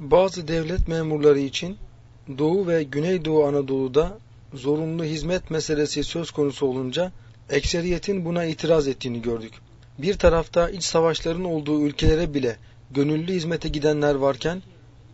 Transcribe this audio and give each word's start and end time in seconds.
Bazı 0.00 0.48
devlet 0.48 0.88
memurları 0.88 1.38
için 1.38 1.76
Doğu 2.38 2.66
ve 2.66 2.82
Güneydoğu 2.82 3.46
Anadolu'da 3.46 4.18
zorunlu 4.54 5.04
hizmet 5.04 5.50
meselesi 5.50 6.04
söz 6.04 6.30
konusu 6.30 6.66
olunca 6.66 7.12
ekseriyetin 7.50 8.24
buna 8.24 8.44
itiraz 8.44 8.88
ettiğini 8.88 9.22
gördük. 9.22 9.52
Bir 9.98 10.18
tarafta 10.18 10.70
iç 10.70 10.84
savaşların 10.84 11.44
olduğu 11.44 11.82
ülkelere 11.82 12.34
bile 12.34 12.56
gönüllü 12.90 13.32
hizmete 13.32 13.68
gidenler 13.68 14.14
varken 14.14 14.62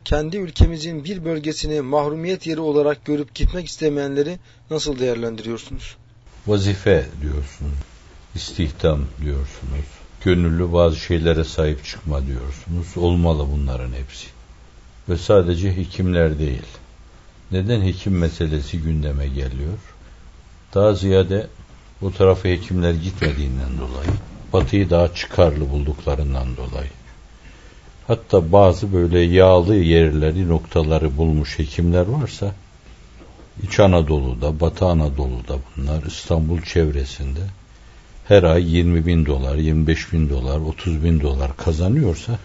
kendi 0.05 0.37
ülkemizin 0.37 1.05
bir 1.05 1.25
bölgesini 1.25 1.81
mahrumiyet 1.81 2.47
yeri 2.47 2.61
olarak 2.61 3.05
görüp 3.05 3.35
gitmek 3.35 3.67
istemeyenleri 3.67 4.39
nasıl 4.71 4.99
değerlendiriyorsunuz? 4.99 5.97
Vazife 6.47 7.07
diyorsunuz, 7.21 7.79
istihdam 8.35 9.01
diyorsunuz, 9.21 9.87
gönüllü 10.25 10.73
bazı 10.73 10.97
şeylere 10.97 11.45
sahip 11.45 11.85
çıkma 11.85 12.27
diyorsunuz. 12.27 12.97
Olmalı 12.97 13.47
bunların 13.53 13.93
hepsi. 13.93 14.42
Ve 15.09 15.17
sadece 15.17 15.77
hekimler 15.77 16.39
değil. 16.39 16.67
Neden 17.53 17.83
hekim 17.83 18.19
meselesi 18.19 18.79
gündeme 18.79 19.29
geliyor? 19.29 19.79
Daha 20.75 20.95
ziyade 20.95 21.47
o 22.03 22.11
tarafa 22.13 22.49
hekimler 22.49 22.95
gitmediğinden 22.95 23.79
dolayı, 23.79 24.11
batıyı 24.53 24.91
daha 24.91 25.15
çıkarlı 25.15 25.71
bulduklarından 25.71 26.57
dolayı. 26.57 26.91
Hatta 28.07 28.53
bazı 28.53 28.93
böyle 28.93 29.21
yağlı 29.21 29.77
yerleri, 29.77 30.49
noktaları 30.49 31.17
bulmuş 31.17 31.59
hekimler 31.59 32.07
varsa, 32.07 32.55
İç 33.63 33.81
Anadolu'da, 33.81 34.61
Batı 34.61 34.87
Anadolu'da 34.87 35.59
bunlar, 35.77 36.03
İstanbul 36.03 36.63
çevresinde 36.63 37.41
her 38.29 38.43
ay 38.43 38.77
20 38.77 39.07
bin 39.07 39.27
dolar, 39.27 39.57
25 39.57 40.13
bin 40.13 40.31
dolar, 40.31 40.59
30 40.59 41.05
bin 41.05 41.21
dolar 41.21 41.57
kazanıyorsa 41.57 42.39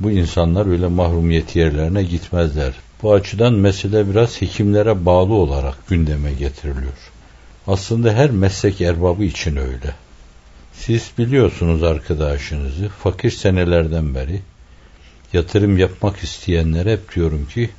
bu 0.00 0.10
insanlar 0.10 0.66
öyle 0.66 0.86
mahrumiyet 0.86 1.56
yerlerine 1.56 2.02
gitmezler. 2.02 2.72
Bu 3.02 3.12
açıdan 3.12 3.52
mesele 3.52 4.10
biraz 4.10 4.42
hekimlere 4.42 5.06
bağlı 5.06 5.34
olarak 5.34 5.88
gündeme 5.88 6.32
getiriliyor. 6.32 7.12
Aslında 7.66 8.12
her 8.12 8.30
meslek 8.30 8.80
erbabı 8.80 9.24
için 9.24 9.56
öyle. 9.56 9.94
Siz 10.72 11.10
biliyorsunuz 11.18 11.82
arkadaşınızı, 11.82 12.88
fakir 12.88 13.30
senelerden 13.30 14.14
beri 14.14 14.40
yatırım 15.32 15.78
yapmak 15.78 16.18
isteyenlere 16.18 16.92
hep 16.92 17.14
diyorum 17.14 17.46
ki 17.46 17.70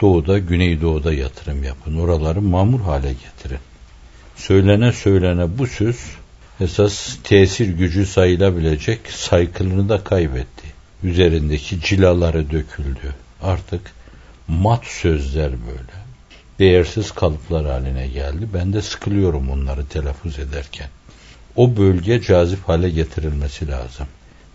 doğuda, 0.00 0.38
güneydoğuda 0.38 1.12
yatırım 1.12 1.64
yapın. 1.64 1.98
Oraları 1.98 2.42
mamur 2.42 2.80
hale 2.80 3.12
getirin. 3.12 3.60
Söylene 4.36 4.92
söylene 4.92 5.58
bu 5.58 5.66
söz 5.66 5.96
esas 6.60 7.16
tesir 7.24 7.68
gücü 7.68 8.06
sayılabilecek 8.06 9.00
saykılını 9.08 9.88
da 9.88 10.04
kaybetti. 10.04 10.65
Üzerindeki 11.02 11.80
cilaları 11.80 12.50
döküldü. 12.50 13.14
Artık 13.42 13.80
mat 14.48 14.84
sözler 14.84 15.50
böyle. 15.50 16.06
Değersiz 16.58 17.10
kalıplar 17.10 17.66
haline 17.66 18.06
geldi. 18.08 18.48
Ben 18.54 18.72
de 18.72 18.82
sıkılıyorum 18.82 19.50
onları 19.50 19.86
telaffuz 19.86 20.38
ederken. 20.38 20.88
O 21.56 21.76
bölge 21.76 22.22
cazip 22.22 22.68
hale 22.68 22.90
getirilmesi 22.90 23.68
lazım. 23.68 24.06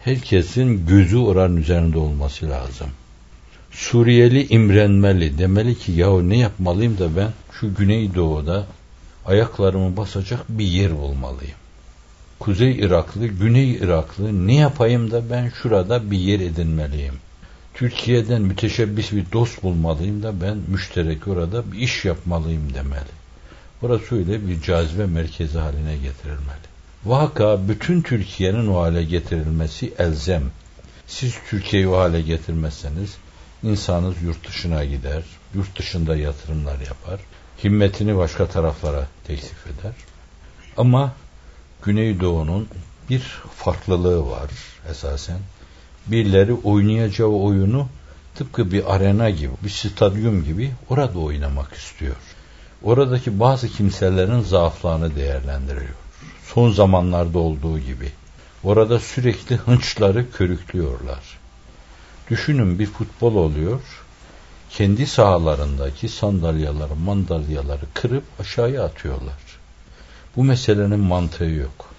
Herkesin 0.03 0.85
gözü 0.87 1.17
oranın 1.17 1.57
üzerinde 1.57 1.97
olması 1.97 2.49
lazım. 2.49 2.87
Suriyeli 3.71 4.47
imrenmeli. 4.47 5.37
Demeli 5.37 5.77
ki 5.77 5.91
yahu 5.91 6.29
ne 6.29 6.37
yapmalıyım 6.37 6.99
da 6.99 7.15
ben 7.15 7.29
şu 7.59 7.75
Güneydoğu'da 7.75 8.65
ayaklarımı 9.25 9.97
basacak 9.97 10.39
bir 10.49 10.65
yer 10.65 10.97
bulmalıyım. 10.97 11.60
Kuzey 12.41 12.79
Iraklı, 12.79 13.27
Güney 13.27 13.71
Iraklı 13.71 14.47
ne 14.47 14.55
yapayım 14.55 15.11
da 15.11 15.29
ben 15.29 15.49
şurada 15.49 16.11
bir 16.11 16.17
yer 16.17 16.39
edinmeliyim. 16.39 17.13
Türkiye'den 17.73 18.41
müteşebbis 18.41 19.11
bir 19.11 19.25
dost 19.33 19.63
bulmalıyım 19.63 20.23
da 20.23 20.41
ben 20.41 20.57
müşterek 20.67 21.27
orada 21.27 21.71
bir 21.71 21.79
iş 21.79 22.05
yapmalıyım 22.05 22.73
demeli. 22.73 23.11
Burası 23.81 24.15
öyle 24.15 24.47
bir 24.47 24.61
cazibe 24.61 25.05
merkezi 25.05 25.57
haline 25.57 25.97
getirilmeli. 25.97 26.67
Vaka 27.05 27.67
bütün 27.67 28.01
Türkiye'nin 28.01 28.67
o 28.67 28.81
hale 28.81 29.03
getirilmesi 29.03 29.93
elzem. 29.97 30.43
Siz 31.07 31.35
Türkiye'yi 31.49 31.87
o 31.87 31.97
hale 31.97 32.21
getirmezseniz 32.21 33.17
insanınız 33.63 34.21
yurt 34.21 34.47
dışına 34.47 34.85
gider, 34.85 35.23
yurt 35.55 35.79
dışında 35.79 36.15
yatırımlar 36.15 36.79
yapar, 36.79 37.19
himmetini 37.63 38.17
başka 38.17 38.47
taraflara 38.47 39.07
teklif 39.27 39.67
eder. 39.67 39.93
Ama 40.77 41.13
Güneydoğu'nun 41.83 42.67
bir 43.09 43.19
farklılığı 43.55 44.29
var 44.29 44.51
esasen. 44.89 45.39
Birileri 46.07 46.53
oynayacağı 46.53 47.27
oyunu 47.27 47.87
tıpkı 48.35 48.71
bir 48.71 48.95
arena 48.95 49.29
gibi, 49.29 49.51
bir 49.63 49.69
stadyum 49.69 50.43
gibi 50.43 50.71
orada 50.89 51.19
oynamak 51.19 51.73
istiyor. 51.73 52.15
Oradaki 52.83 53.39
bazı 53.39 53.69
kimselerin 53.69 54.41
zaaflarını 54.41 55.15
değerlendiriyor. 55.15 55.95
Son 56.53 56.71
zamanlarda 56.71 57.39
olduğu 57.39 57.79
gibi. 57.79 58.11
Orada 58.63 58.99
sürekli 58.99 59.55
hınçları 59.55 60.31
körüklüyorlar. 60.31 61.19
Düşünün 62.29 62.79
bir 62.79 62.85
futbol 62.85 63.35
oluyor. 63.35 63.81
Kendi 64.69 65.07
sahalarındaki 65.07 66.09
sandalyaları, 66.09 66.95
mandalyaları 66.95 67.85
kırıp 67.93 68.23
aşağıya 68.39 68.83
atıyorlar. 68.83 69.50
Bu 70.35 70.43
meselenin 70.43 70.99
mantığı 70.99 71.45
yok. 71.45 71.93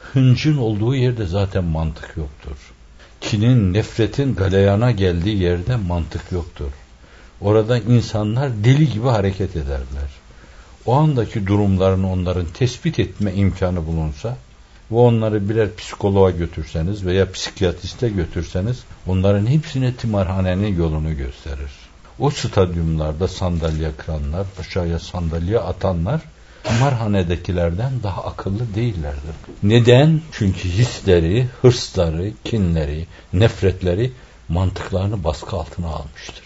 Hıncın 0.00 0.56
olduğu 0.56 0.94
yerde 0.94 1.26
zaten 1.26 1.64
mantık 1.64 2.16
yoktur. 2.16 2.56
Kinin, 3.20 3.72
nefretin 3.72 4.34
galeyana 4.34 4.90
geldiği 4.90 5.42
yerde 5.42 5.76
mantık 5.76 6.32
yoktur. 6.32 6.70
Orada 7.40 7.78
insanlar 7.78 8.64
deli 8.64 8.92
gibi 8.92 9.08
hareket 9.08 9.56
ederler. 9.56 10.10
O 10.86 10.94
andaki 10.94 11.46
durumlarını 11.46 12.12
onların 12.12 12.46
tespit 12.46 12.98
etme 12.98 13.32
imkanı 13.34 13.86
bulunsa 13.86 14.36
ve 14.90 14.96
onları 14.96 15.48
birer 15.48 15.76
psikoloğa 15.76 16.30
götürseniz 16.30 17.06
veya 17.06 17.32
psikiyatriste 17.32 18.08
götürseniz 18.08 18.84
onların 19.06 19.46
hepsine 19.46 19.94
timarhanenin 19.94 20.76
yolunu 20.76 21.16
gösterir. 21.16 21.70
O 22.18 22.30
stadyumlarda 22.30 23.28
sandalye 23.28 23.92
kıranlar, 23.96 24.46
aşağıya 24.60 24.98
sandalye 24.98 25.58
atanlar 25.58 26.20
kumarhanedekilerden 26.68 27.92
daha 28.02 28.24
akıllı 28.24 28.74
değillerdir. 28.74 29.34
Neden? 29.62 30.20
Çünkü 30.32 30.68
hisleri, 30.68 31.46
hırsları, 31.62 32.32
kinleri, 32.44 33.06
nefretleri 33.32 34.12
mantıklarını 34.48 35.24
baskı 35.24 35.56
altına 35.56 35.88
almıştır. 35.88 36.44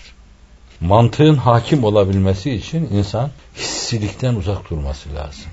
Mantığın 0.80 1.36
hakim 1.36 1.84
olabilmesi 1.84 2.50
için 2.50 2.88
insan 2.92 3.30
hissilikten 3.56 4.34
uzak 4.34 4.70
durması 4.70 5.14
lazım. 5.14 5.50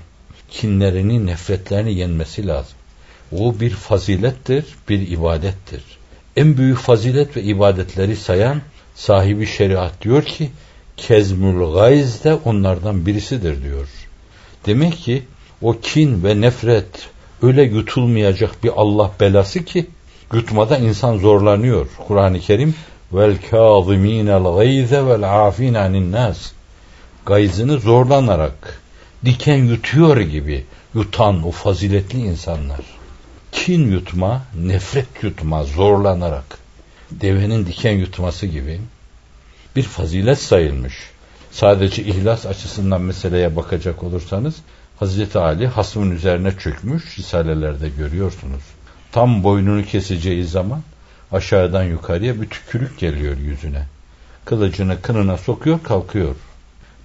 Kinlerini, 0.50 1.26
nefretlerini 1.26 1.94
yenmesi 1.94 2.46
lazım. 2.46 2.76
O 3.32 3.60
bir 3.60 3.70
fazilettir, 3.70 4.64
bir 4.88 5.08
ibadettir. 5.10 5.82
En 6.36 6.56
büyük 6.56 6.78
fazilet 6.78 7.36
ve 7.36 7.42
ibadetleri 7.42 8.16
sayan 8.16 8.60
sahibi 8.94 9.46
şeriat 9.46 10.02
diyor 10.02 10.24
ki 10.24 10.50
kezmül 10.96 11.72
gayz 11.74 12.24
de 12.24 12.34
onlardan 12.34 13.06
birisidir 13.06 13.62
diyor. 13.62 13.88
Demek 14.66 14.96
ki 14.96 15.22
o 15.62 15.80
kin 15.82 16.24
ve 16.24 16.40
nefret 16.40 17.08
öyle 17.42 17.62
yutulmayacak 17.62 18.64
bir 18.64 18.72
Allah 18.76 19.10
belası 19.20 19.64
ki 19.64 19.86
yutmada 20.32 20.78
insan 20.78 21.18
zorlanıyor. 21.18 21.86
Kur'an-ı 22.06 22.40
Kerim 22.40 22.74
vel 23.12 23.36
kâzimînel 23.50 24.42
gayze 24.42 25.06
vel 25.06 25.46
afîn 25.46 25.74
anin 25.74 26.12
nas 26.12 26.52
gayzını 27.26 27.78
zorlanarak 27.78 28.82
diken 29.24 29.64
yutuyor 29.64 30.16
gibi 30.16 30.64
yutan 30.94 31.46
o 31.46 31.50
faziletli 31.50 32.18
insanlar. 32.18 32.80
Kin 33.52 33.90
yutma, 33.90 34.42
nefret 34.60 35.22
yutma 35.22 35.64
zorlanarak 35.64 36.58
devenin 37.10 37.66
diken 37.66 37.92
yutması 37.92 38.46
gibi 38.46 38.80
bir 39.76 39.82
fazilet 39.82 40.38
sayılmış 40.38 40.94
sadece 41.50 42.02
ihlas 42.04 42.46
açısından 42.46 43.02
meseleye 43.02 43.56
bakacak 43.56 44.02
olursanız 44.02 44.54
Hazreti 44.98 45.38
Ali 45.38 45.66
hasmın 45.66 46.10
üzerine 46.10 46.52
çökmüş 46.58 47.18
risalelerde 47.18 47.88
görüyorsunuz. 47.88 48.62
Tam 49.12 49.44
boynunu 49.44 49.84
keseceği 49.84 50.44
zaman 50.44 50.80
aşağıdan 51.32 51.82
yukarıya 51.82 52.40
bir 52.40 52.48
tükürük 52.48 52.98
geliyor 52.98 53.36
yüzüne. 53.36 53.86
Kılıcını 54.44 55.02
kınına 55.02 55.36
sokuyor 55.36 55.82
kalkıyor. 55.82 56.34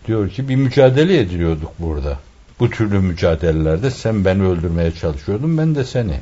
Diyor 0.08 0.30
ki 0.30 0.50
bir 0.50 0.56
mücadele 0.56 1.20
ediyorduk 1.20 1.72
burada. 1.80 2.20
Bu 2.60 2.70
türlü 2.70 3.00
mücadelelerde 3.00 3.92
sen 3.92 4.26
beni 4.26 4.44
öldürmeye 4.44 4.92
çalışıyordun 4.92 5.58
ben 5.58 5.76
de 5.76 5.84
seni. 5.84 6.20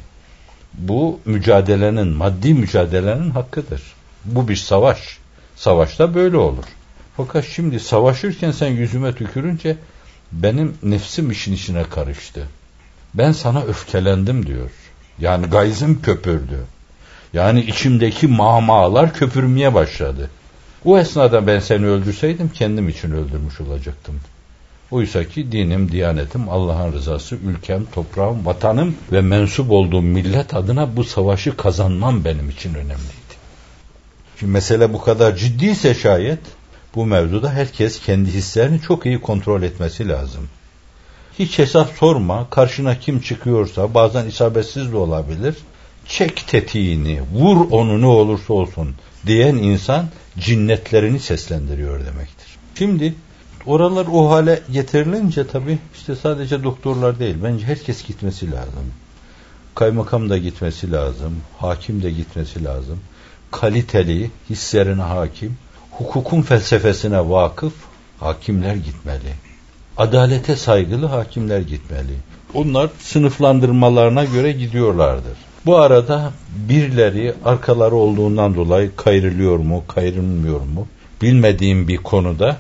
Bu 0.74 1.20
mücadelenin, 1.26 2.08
maddi 2.08 2.54
mücadelenin 2.54 3.30
hakkıdır. 3.30 3.82
Bu 4.26 4.48
bir 4.48 4.56
savaş. 4.56 5.18
Savaşta 5.56 6.16
böyle 6.16 6.38
olur. 6.38 6.66
Fakat 7.18 7.46
şimdi 7.46 7.80
savaşırken 7.80 8.52
sen 8.52 8.68
yüzüme 8.68 9.16
tükürünce 9.16 9.78
benim 10.32 10.78
nefsim 10.84 11.32
işin 11.32 11.54
içine 11.54 11.84
karıştı. 11.84 12.48
Ben 13.14 13.32
sana 13.32 13.64
öfkelendim 13.64 14.46
diyor. 14.46 14.70
Yani 15.20 15.46
gayzım 15.46 16.02
köpürdü. 16.02 16.60
Yani 17.34 17.62
içimdeki 17.62 18.28
mamalar 18.28 19.14
köpürmeye 19.14 19.74
başladı. 19.74 20.30
O 20.86 20.98
esnada 20.98 21.48
ben 21.48 21.60
seni 21.60 21.86
öldürseydim 21.86 22.50
kendim 22.50 22.90
için 22.90 23.12
öldürmüş 23.12 23.62
olacaktım. 23.62 24.20
Oysa 24.92 25.24
ki 25.24 25.52
dinim, 25.52 25.92
diyanetim, 25.92 26.50
Allah'ın 26.50 26.94
rızası, 26.94 27.36
ülkem, 27.36 27.86
toprağım, 27.86 28.46
vatanım 28.46 28.96
ve 29.12 29.22
mensup 29.22 29.72
olduğum 29.72 30.02
millet 30.02 30.54
adına 30.54 30.98
bu 30.98 31.04
savaşı 31.04 31.58
kazanmam 31.58 32.26
benim 32.26 32.50
için 32.50 32.74
önemliydi. 32.74 33.32
Şimdi 34.40 34.52
mesele 34.52 34.94
bu 34.94 35.02
kadar 35.02 35.36
ciddiyse 35.36 35.94
şayet 35.94 36.40
bu 36.96 37.06
mevzuda 37.06 37.54
herkes 37.54 38.00
kendi 38.00 38.32
hislerini 38.32 38.82
çok 38.82 39.06
iyi 39.06 39.22
kontrol 39.22 39.64
etmesi 39.64 40.10
lazım. 40.10 40.48
Hiç 41.40 41.60
hesap 41.60 41.90
sorma, 41.90 42.50
karşına 42.50 43.00
kim 43.00 43.22
çıkıyorsa 43.22 43.94
bazen 43.94 44.26
isabetsiz 44.26 44.92
de 44.92 44.98
olabilir. 44.98 45.56
Çek 46.08 46.48
tetiğini, 46.48 47.22
vur 47.34 47.72
onu 47.72 48.02
ne 48.02 48.06
olursa 48.06 48.54
olsun 48.54 48.96
diyen 49.26 49.56
insan 49.56 50.08
cinnetlerini 50.40 51.20
seslendiriyor 51.20 52.00
demektir. 52.06 52.48
Şimdi 52.78 53.14
oralar 53.66 54.08
o 54.14 54.30
hale 54.30 54.62
getirilince 54.72 55.48
tabii 55.48 55.80
işte 55.96 56.16
sadece 56.16 56.64
doktorlar 56.64 57.20
değil 57.20 57.36
bence 57.44 57.66
herkes 57.66 58.08
gitmesi 58.08 58.52
lazım. 58.52 58.94
Kaymakam 59.76 60.30
da 60.30 60.38
gitmesi 60.38 60.92
lazım, 60.92 61.38
hakim 61.60 62.04
de 62.04 62.12
gitmesi 62.12 62.64
lazım. 62.64 63.00
Kaliteli, 63.52 64.32
hislerine 64.50 65.02
hakim, 65.02 65.58
hukukun 66.02 66.42
felsefesine 66.42 67.30
vakıf 67.30 67.74
hakimler 68.20 68.76
gitmeli. 68.76 69.34
Adalete 69.98 70.56
saygılı 70.56 71.06
hakimler 71.06 71.60
gitmeli. 71.60 72.14
Onlar 72.54 72.90
sınıflandırmalarına 73.00 74.26
göre 74.26 74.52
gidiyorlardır. 74.52 75.38
Bu 75.66 75.78
arada 75.78 76.32
birileri 76.70 77.34
arkaları 77.46 77.96
olduğundan 77.96 78.56
dolayı 78.56 78.96
kayrılıyor 78.96 79.58
mu, 79.60 79.84
kayrılmıyor 79.88 80.62
mu 80.62 80.88
bilmediğim 81.22 81.88
bir 81.88 81.98
konuda 81.98 82.58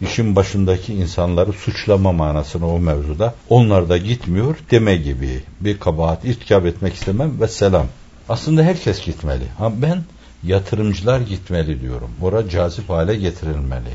işin 0.00 0.36
başındaki 0.36 0.94
insanları 0.94 1.52
suçlama 1.52 2.12
manasına 2.12 2.68
o 2.68 2.78
mevzuda 2.78 3.34
onlar 3.48 3.88
da 3.88 3.96
gitmiyor 3.96 4.56
deme 4.70 4.96
gibi 4.96 5.42
bir 5.60 5.78
kabahat 5.78 6.24
irtikap 6.24 6.66
etmek 6.66 6.94
istemem 6.94 7.40
ve 7.40 7.48
selam. 7.48 7.86
Aslında 8.28 8.62
herkes 8.62 9.04
gitmeli. 9.04 9.44
Ha 9.58 9.72
ben 9.82 10.02
yatırımcılar 10.42 11.20
gitmeli 11.20 11.80
diyorum. 11.80 12.10
Ora 12.22 12.48
cazip 12.48 12.90
hale 12.90 13.16
getirilmeli. 13.16 13.90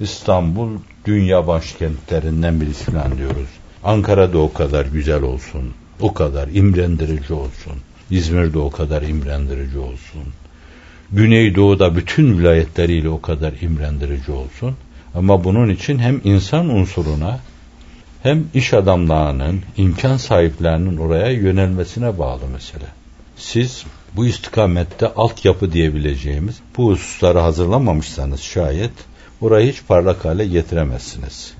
İstanbul 0.00 0.70
dünya 1.04 1.46
başkentlerinden 1.46 2.60
birisi 2.60 2.84
falan 2.84 3.18
diyoruz. 3.18 3.48
Ankara'da 3.84 4.38
o 4.38 4.52
kadar 4.52 4.86
güzel 4.86 5.22
olsun. 5.22 5.74
O 6.00 6.14
kadar 6.14 6.48
imrendirici 6.48 7.32
olsun. 7.32 7.72
İzmir'de 8.10 8.58
o 8.58 8.70
kadar 8.70 9.02
imrendirici 9.02 9.78
olsun. 9.78 10.22
Güneydoğu'da 11.12 11.96
bütün 11.96 12.38
vilayetleriyle 12.38 13.08
o 13.08 13.20
kadar 13.20 13.52
imrendirici 13.60 14.32
olsun. 14.32 14.76
Ama 15.14 15.44
bunun 15.44 15.68
için 15.68 15.98
hem 15.98 16.20
insan 16.24 16.68
unsuruna 16.68 17.40
hem 18.22 18.44
iş 18.54 18.74
adamlarının, 18.74 19.60
imkan 19.76 20.16
sahiplerinin 20.16 20.96
oraya 20.96 21.30
yönelmesine 21.30 22.18
bağlı 22.18 22.46
mesele. 22.52 23.03
Siz 23.36 23.84
bu 24.16 24.26
istikamette 24.26 25.06
altyapı 25.06 25.72
diyebileceğimiz 25.72 26.56
bu 26.76 26.90
hususları 26.90 27.38
hazırlamamışsanız 27.38 28.40
şayet 28.40 28.92
orayı 29.40 29.72
hiç 29.72 29.82
parlak 29.88 30.24
hale 30.24 30.46
getiremezsiniz. 30.46 31.54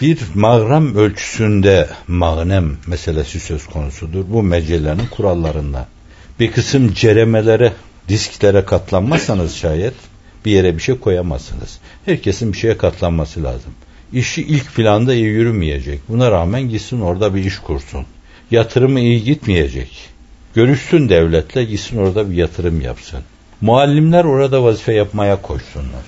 Bir 0.00 0.18
mağram 0.34 0.94
ölçüsünde 0.94 1.88
mağnem 2.08 2.76
meselesi 2.86 3.40
söz 3.40 3.66
konusudur. 3.66 4.24
Bu 4.28 4.42
mecelenin 4.42 5.06
kurallarında. 5.06 5.88
Bir 6.40 6.52
kısım 6.52 6.94
ceremelere, 6.94 7.72
disklere 8.08 8.64
katlanmazsanız 8.64 9.54
şayet 9.54 9.94
bir 10.44 10.50
yere 10.52 10.76
bir 10.76 10.82
şey 10.82 10.98
koyamazsınız. 10.98 11.78
Herkesin 12.04 12.52
bir 12.52 12.58
şeye 12.58 12.76
katlanması 12.76 13.44
lazım. 13.44 13.72
İşi 14.12 14.42
ilk 14.42 14.74
planda 14.74 15.14
iyi 15.14 15.24
yürümeyecek. 15.24 16.00
Buna 16.08 16.30
rağmen 16.30 16.68
gitsin 16.68 17.00
orada 17.00 17.34
bir 17.34 17.44
iş 17.44 17.58
kursun. 17.58 18.06
Yatırımı 18.50 19.00
iyi 19.00 19.24
gitmeyecek. 19.24 20.17
Görüşsün 20.58 21.08
devletle 21.08 21.64
gitsin 21.64 21.96
orada 21.96 22.30
bir 22.30 22.36
yatırım 22.36 22.80
yapsın. 22.80 23.20
Muallimler 23.60 24.24
orada 24.24 24.64
vazife 24.64 24.92
yapmaya 24.92 25.42
koşsunlar. 25.42 26.02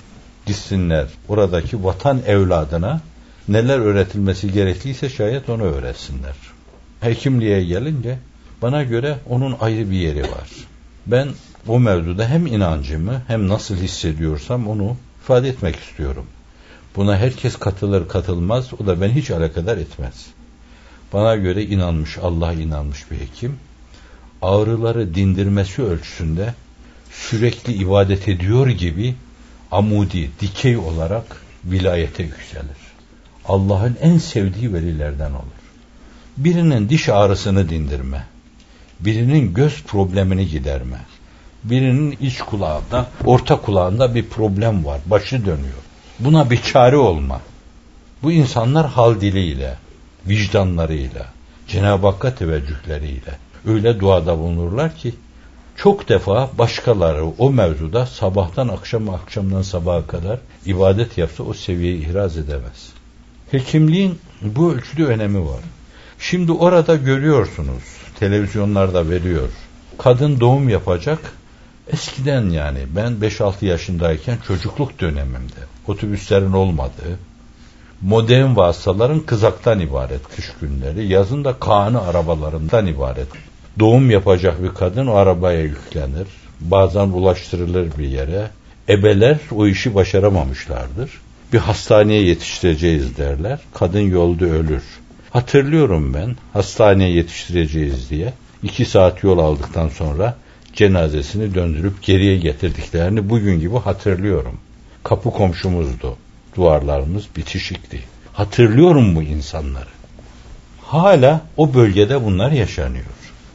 Gitsinler 0.47 1.07
oradaki 1.29 1.85
vatan 1.85 2.21
evladına 2.27 3.01
neler 3.49 3.79
öğretilmesi 3.79 4.53
gerekliyse 4.53 5.09
şayet 5.09 5.49
onu 5.49 5.63
öğretsinler. 5.63 6.35
Hekimliğe 7.01 7.65
gelince 7.65 8.19
bana 8.63 8.83
göre 8.83 9.19
onun 9.29 9.57
ayrı 9.61 9.91
bir 9.91 9.97
yeri 9.97 10.23
var. 10.23 10.49
Ben 11.07 11.29
o 11.69 11.81
mevzuda 11.81 12.29
hem 12.29 12.47
inancımı 12.47 13.23
hem 13.27 13.49
nasıl 13.49 13.77
hissediyorsam 13.77 14.69
onu 14.69 14.97
ifade 15.23 15.49
etmek 15.49 15.77
istiyorum. 15.77 16.27
Buna 16.97 17.17
herkes 17.17 17.57
katılır 17.57 18.09
katılmaz 18.09 18.71
o 18.83 18.87
da 18.87 19.01
beni 19.01 19.13
hiç 19.13 19.31
alakadar 19.31 19.77
etmez. 19.77 20.27
Bana 21.13 21.37
göre 21.37 21.65
inanmış 21.65 22.19
Allah 22.19 22.53
inanmış 22.53 23.11
bir 23.11 23.17
hekim 23.17 23.57
ağrıları 24.43 25.15
dindirmesi 25.15 25.83
ölçüsünde 25.83 26.55
sürekli 27.11 27.73
ibadet 27.73 28.29
ediyor 28.29 28.69
gibi 28.69 29.15
amudi, 29.71 30.31
dikey 30.41 30.77
olarak 30.77 31.43
vilayete 31.65 32.23
yükselir. 32.23 32.81
Allah'ın 33.45 33.97
en 34.03 34.19
sevdiği 34.19 34.75
velilerden 34.75 35.31
olur. 35.31 35.61
Birinin 36.37 36.89
diş 36.89 37.09
ağrısını 37.09 37.69
dindirme, 37.69 38.27
birinin 39.01 39.55
göz 39.55 39.83
problemini 39.83 40.49
giderme, 40.49 40.99
birinin 41.65 42.17
iç 42.21 42.39
kulağında, 42.39 43.09
orta 43.25 43.61
kulağında 43.61 44.15
bir 44.15 44.27
problem 44.27 44.85
var, 44.85 45.01
başı 45.07 45.47
dönüyor. 45.47 45.83
Buna 46.19 46.51
bir 46.51 46.63
çare 46.63 46.97
olma. 46.97 47.41
Bu 48.23 48.33
insanlar 48.33 48.87
hal 48.87 49.21
diliyle, 49.21 49.77
vicdanlarıyla, 50.27 51.27
Cenab-ı 51.69 52.07
Hakk'a 52.07 52.35
teveccühleriyle 52.35 53.39
öyle 53.67 54.01
duada 54.01 54.39
bulunurlar 54.39 54.97
ki 54.97 55.15
çok 55.77 56.09
defa 56.09 56.51
başkaları 56.59 57.25
o 57.25 57.51
mevzuda 57.51 58.07
sabahtan 58.07 58.69
akşama 58.69 59.15
akşamdan 59.15 59.63
sabaha 59.63 60.07
kadar 60.07 60.39
ibadet 60.67 61.19
yapsa 61.19 61.43
o 61.43 61.55
seviyeyi 61.55 62.07
ihraz 62.07 62.37
edemez. 62.37 62.93
Hekimliğin 63.51 64.19
bu 64.43 64.73
ölçüde 64.73 65.05
önemi 65.05 65.41
var. 65.41 65.61
Şimdi 66.19 66.53
orada 66.53 66.97
görüyorsunuz, 66.97 67.83
televizyonlarda 68.19 69.11
veriyor. 69.11 69.49
Kadın 69.99 70.41
doğum 70.41 70.69
yapacak. 70.69 71.19
Eskiden 71.93 72.51
yani 72.51 72.79
ben 72.97 73.13
5-6 73.13 73.65
yaşındayken 73.65 74.39
çocukluk 74.47 75.01
dönemimde 75.01 75.61
otobüslerin 75.87 76.53
olmadığı, 76.53 77.19
modern 78.01 78.57
vasıtaların 78.57 79.21
kızaktan 79.21 79.81
ibaret 79.81 80.29
kış 80.37 80.53
günleri, 80.61 81.07
yazın 81.07 81.45
da 81.45 81.53
kanı 81.53 82.03
arabalarından 82.03 82.87
ibaret. 82.87 83.29
Doğum 83.79 84.11
yapacak 84.11 84.63
bir 84.63 84.69
kadın 84.69 85.07
o 85.07 85.15
arabaya 85.15 85.63
yüklenir. 85.63 86.27
Bazen 86.61 87.07
ulaştırılır 87.07 87.99
bir 87.99 88.09
yere. 88.09 88.51
Ebeler 88.89 89.39
o 89.53 89.67
işi 89.67 89.95
başaramamışlardır 89.95 91.11
bir 91.53 91.59
hastaneye 91.59 92.23
yetiştireceğiz 92.23 93.17
derler. 93.17 93.59
Kadın 93.75 94.01
yolda 94.01 94.45
ölür. 94.45 94.83
Hatırlıyorum 95.31 96.15
ben 96.15 96.37
hastaneye 96.53 97.11
yetiştireceğiz 97.11 98.11
diye. 98.11 98.33
iki 98.63 98.85
saat 98.85 99.23
yol 99.25 99.39
aldıktan 99.39 99.89
sonra 99.89 100.37
cenazesini 100.75 101.55
döndürüp 101.55 102.03
geriye 102.03 102.37
getirdiklerini 102.37 103.31
bugün 103.31 103.61
gibi 103.61 103.77
hatırlıyorum. 103.79 104.61
Kapı 105.05 105.31
komşumuzdu. 105.31 106.17
Duvarlarımız 106.57 107.25
bitişikti. 107.37 108.01
Hatırlıyorum 108.33 109.17
bu 109.17 109.23
insanları. 109.23 109.91
Hala 110.83 111.41
o 111.57 111.75
bölgede 111.75 112.25
bunlar 112.25 112.53
yaşanıyor. 112.53 113.05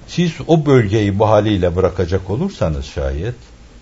Siz 0.08 0.32
o 0.48 0.66
bölgeyi 0.66 1.20
bu 1.20 1.30
haliyle 1.30 1.76
bırakacak 1.76 2.30
olursanız 2.30 2.86
şayet 2.86 3.36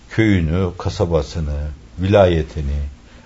köyünü, 0.09 0.69
kasabasını, 0.77 1.59
vilayetini, 1.99 2.79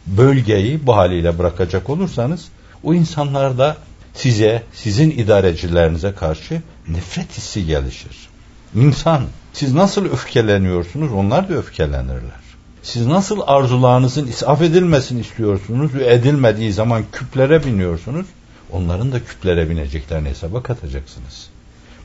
bölgeyi 0.08 0.88
bu 0.88 0.96
haliyle 0.96 1.40
bırakacak 1.40 1.90
olursanız 1.90 2.48
o 2.84 2.94
insanlarda 2.94 3.78
size, 4.14 4.64
sizin 4.74 5.12
idarecilerinize 5.12 6.14
karşı 6.14 6.62
nefret 6.88 7.38
hissi 7.38 7.66
gelişir. 7.66 8.30
İnsan, 8.76 9.22
siz 9.54 9.74
nasıl 9.74 10.06
öfkeleniyorsunuz 10.06 11.12
onlar 11.12 11.50
da 11.50 11.54
öfkelenirler. 11.54 12.48
Siz 12.84 13.06
nasıl 13.06 13.42
arzularınızın 13.48 14.28
isaf 14.28 14.62
edilmesini 14.62 15.22
istiyorsunuz 15.22 15.94
ve 15.94 16.14
edilmediği 16.14 16.74
zaman 16.74 17.04
küplere 17.12 17.66
biniyorsunuz, 17.66 18.26
onların 18.72 19.12
da 19.12 19.26
küplere 19.26 19.70
bineceklerini 19.70 20.30
hesaba 20.30 20.64
katacaksınız. 20.64 21.50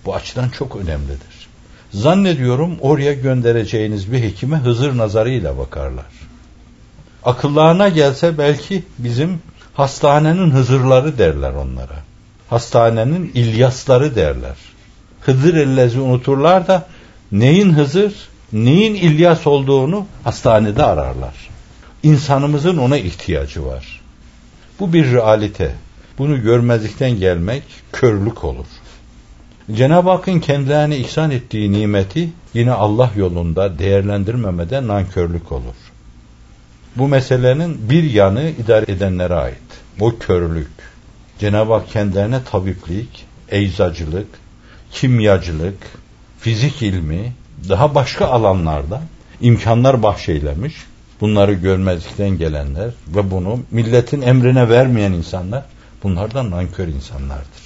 Bu 0.04 0.14
açıdan 0.14 0.48
çok 0.48 0.76
önemlidir. 0.76 1.48
Zannediyorum 1.92 2.76
oraya 2.80 3.12
göndereceğiniz 3.12 4.12
bir 4.12 4.22
hekime 4.22 4.56
Hızır 4.56 4.98
nazarıyla 4.98 5.58
bakarlar 5.58 6.06
akıllarına 7.24 7.88
gelse 7.88 8.38
belki 8.38 8.82
bizim 8.98 9.42
hastanenin 9.74 10.50
hızırları 10.50 11.18
derler 11.18 11.52
onlara. 11.52 11.96
Hastanenin 12.50 13.30
İlyasları 13.34 14.16
derler. 14.16 14.56
Hızır 15.20 15.54
ellezi 15.54 16.00
unuturlar 16.00 16.66
da 16.66 16.86
neyin 17.32 17.72
Hızır, 17.72 18.14
neyin 18.52 18.94
İlyas 18.94 19.46
olduğunu 19.46 20.06
hastanede 20.24 20.84
ararlar. 20.84 21.34
insanımızın 22.02 22.76
ona 22.76 22.98
ihtiyacı 22.98 23.66
var. 23.66 24.00
Bu 24.80 24.92
bir 24.92 25.12
realite. 25.12 25.74
Bunu 26.18 26.42
görmezlikten 26.42 27.10
gelmek 27.10 27.62
körlük 27.92 28.44
olur. 28.44 28.66
Cenab-ı 29.76 30.10
Hakk'ın 30.10 30.40
kendilerine 30.40 30.96
ihsan 30.96 31.30
ettiği 31.30 31.72
nimeti 31.72 32.28
yine 32.54 32.72
Allah 32.72 33.10
yolunda 33.16 33.78
değerlendirmemede 33.78 34.86
nankörlük 34.86 35.52
olur. 35.52 35.74
Bu 36.96 37.08
meselenin 37.08 37.90
bir 37.90 38.10
yanı 38.10 38.50
idare 38.50 38.92
edenlere 38.92 39.34
ait. 39.34 39.58
O 40.00 40.18
körlük. 40.18 40.70
Cenab-ı 41.38 41.72
Hak 41.72 41.90
kendilerine 41.90 42.44
tabiplik, 42.44 43.24
eczacılık, 43.48 44.28
kimyacılık, 44.90 45.78
fizik 46.38 46.82
ilmi, 46.82 47.32
daha 47.68 47.94
başka 47.94 48.26
alanlarda 48.26 49.02
imkanlar 49.40 50.02
bahşeylemiş. 50.02 50.74
Bunları 51.20 51.52
görmezlikten 51.52 52.38
gelenler 52.38 52.90
ve 53.08 53.30
bunu 53.30 53.60
milletin 53.70 54.22
emrine 54.22 54.68
vermeyen 54.68 55.12
insanlar 55.12 55.64
bunlardan 56.02 56.50
nankör 56.50 56.88
insanlardır. 56.88 57.62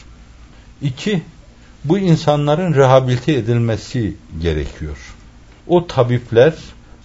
İki, 0.83 1.23
bu 1.88 1.99
insanların 1.99 2.75
rehabilite 2.75 3.33
edilmesi 3.33 4.14
gerekiyor. 4.40 5.14
O 5.66 5.87
tabipler 5.87 6.55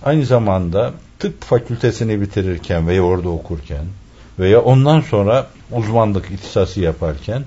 aynı 0.04 0.26
zamanda 0.26 0.94
tıp 1.20 1.44
fakültesini 1.44 2.22
bitirirken 2.22 2.88
veya 2.88 3.02
orada 3.02 3.30
okurken 3.30 3.86
veya 4.40 4.62
ondan 4.62 5.02
sonra 5.02 5.48
uzmanlık 5.72 6.32
ihtisası 6.32 6.82
yaparken 6.82 7.44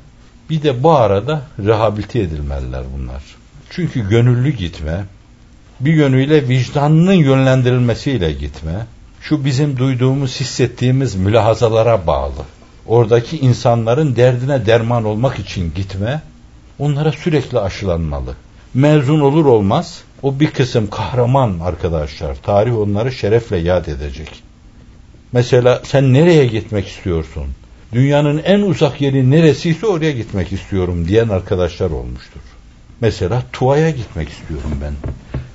bir 0.50 0.62
de 0.62 0.82
bu 0.82 0.92
arada 0.92 1.42
rehabilite 1.58 2.20
edilmeliler 2.20 2.82
bunlar. 2.98 3.22
Çünkü 3.70 4.08
gönüllü 4.08 4.50
gitme, 4.50 5.04
bir 5.80 5.92
yönüyle 5.92 6.48
vicdanının 6.48 7.12
yönlendirilmesiyle 7.12 8.32
gitme, 8.32 8.86
şu 9.20 9.44
bizim 9.44 9.76
duyduğumuz, 9.76 10.40
hissettiğimiz 10.40 11.14
mülahazalara 11.14 12.06
bağlı. 12.06 12.42
Oradaki 12.86 13.38
insanların 13.38 14.16
derdine 14.16 14.66
derman 14.66 15.04
olmak 15.04 15.38
için 15.38 15.72
gitme, 15.74 16.22
onlara 16.78 17.12
sürekli 17.12 17.58
aşılanmalı. 17.58 18.34
Mezun 18.74 19.20
olur 19.20 19.44
olmaz 19.44 20.02
o 20.22 20.40
bir 20.40 20.50
kısım 20.50 20.90
kahraman 20.90 21.58
arkadaşlar. 21.60 22.34
Tarih 22.34 22.78
onları 22.78 23.12
şerefle 23.12 23.56
yad 23.56 23.86
edecek. 23.86 24.42
Mesela 25.32 25.82
sen 25.84 26.12
nereye 26.12 26.46
gitmek 26.46 26.88
istiyorsun? 26.88 27.46
Dünyanın 27.92 28.42
en 28.44 28.60
uzak 28.60 29.00
yeri 29.00 29.30
neresiyse 29.30 29.86
oraya 29.86 30.10
gitmek 30.10 30.52
istiyorum 30.52 31.08
diyen 31.08 31.28
arkadaşlar 31.28 31.90
olmuştur. 31.90 32.40
Mesela 33.00 33.42
Tuva'ya 33.52 33.90
gitmek 33.90 34.28
istiyorum 34.28 34.78
ben. 34.82 34.94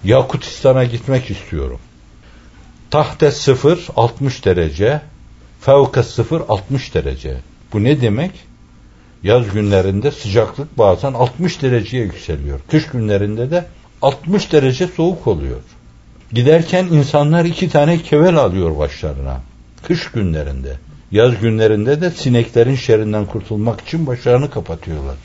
Yakutistan'a 0.03 0.83
gitmek 0.83 1.31
istiyorum. 1.31 1.79
Tahte 2.91 3.31
sıfır 3.31 3.87
60 3.95 4.45
derece, 4.45 5.01
fevka 5.61 6.03
sıfır 6.03 6.41
60 6.49 6.93
derece. 6.93 7.37
Bu 7.73 7.83
ne 7.83 8.01
demek? 8.01 8.31
Yaz 9.23 9.53
günlerinde 9.53 10.11
sıcaklık 10.11 10.77
bazen 10.77 11.13
60 11.13 11.61
dereceye 11.61 12.03
yükseliyor. 12.03 12.59
Kış 12.71 12.87
günlerinde 12.87 13.51
de 13.51 13.65
60 14.01 14.51
derece 14.51 14.87
soğuk 14.87 15.27
oluyor. 15.27 15.59
Giderken 16.33 16.85
insanlar 16.85 17.45
iki 17.45 17.69
tane 17.69 18.01
kevel 18.01 18.35
alıyor 18.35 18.77
başlarına. 18.77 19.41
Kış 19.87 20.11
günlerinde. 20.11 20.77
Yaz 21.11 21.39
günlerinde 21.39 22.01
de 22.01 22.11
sineklerin 22.11 22.75
şerinden 22.75 23.25
kurtulmak 23.25 23.81
için 23.81 24.07
başlarını 24.07 24.49
kapatıyorlar. 24.49 25.15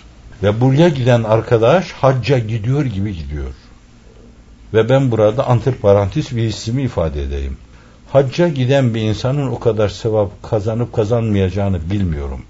Ve 0.43 0.61
buraya 0.61 0.89
giden 0.89 1.23
arkadaş 1.23 1.93
hacca 1.93 2.39
gidiyor 2.39 2.85
gibi 2.85 3.15
gidiyor. 3.17 3.55
Ve 4.75 4.89
ben 4.89 5.11
burada 5.11 5.47
antiparantis 5.47 6.33
bir 6.33 6.43
hissimi 6.43 6.83
ifade 6.83 7.23
edeyim. 7.23 7.57
Hacca 8.13 8.49
giden 8.49 8.95
bir 8.95 9.01
insanın 9.01 9.47
o 9.47 9.59
kadar 9.61 9.89
sevap 9.89 10.43
kazanıp 10.43 10.93
kazanmayacağını 10.93 11.91
bilmiyorum. 11.91 12.41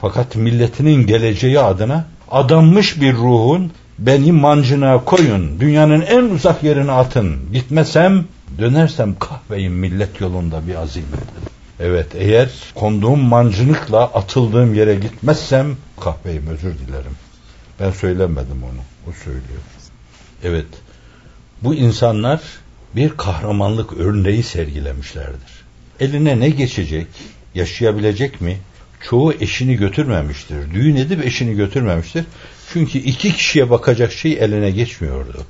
Fakat 0.00 0.36
milletinin 0.36 1.06
geleceği 1.06 1.60
adına 1.60 2.04
adanmış 2.30 3.00
bir 3.00 3.14
ruhun 3.14 3.72
beni 3.98 4.32
mancına 4.32 5.04
koyun, 5.04 5.60
dünyanın 5.60 6.00
en 6.00 6.22
uzak 6.22 6.62
yerine 6.62 6.92
atın. 6.92 7.52
Gitmesem, 7.52 8.24
dönersem 8.58 9.18
kahveyim 9.18 9.72
millet 9.72 10.20
yolunda 10.20 10.66
bir 10.66 10.74
azimet. 10.74 11.20
Evet, 11.80 12.06
eğer 12.14 12.50
konduğum 12.74 13.20
mancınıkla 13.20 14.04
atıldığım 14.04 14.74
yere 14.74 14.94
gitmezsem 14.94 15.76
kahveyim, 16.00 16.46
özür 16.46 16.78
dilerim. 16.78 17.16
Ben 17.80 17.90
söylemedim 17.90 18.62
onu, 18.62 19.10
o 19.10 19.12
söylüyor. 19.24 19.62
Evet, 20.44 20.66
bu 21.62 21.74
insanlar 21.74 22.40
bir 22.96 23.10
kahramanlık 23.10 23.92
örneği 23.92 24.42
sergilemişlerdir. 24.42 25.64
Eline 26.00 26.40
ne 26.40 26.50
geçecek, 26.50 27.06
yaşayabilecek 27.54 28.40
mi? 28.40 28.58
Çoğu 29.00 29.32
eşini 29.32 29.76
götürmemiştir. 29.76 30.74
Düğün 30.74 30.96
edip 30.96 31.26
eşini 31.26 31.56
götürmemiştir. 31.56 32.24
Çünkü 32.72 32.98
iki 32.98 33.32
kişiye 33.32 33.70
bakacak 33.70 34.12
şey 34.12 34.32
eline 34.32 34.70
geçmiyordu. 34.70 35.42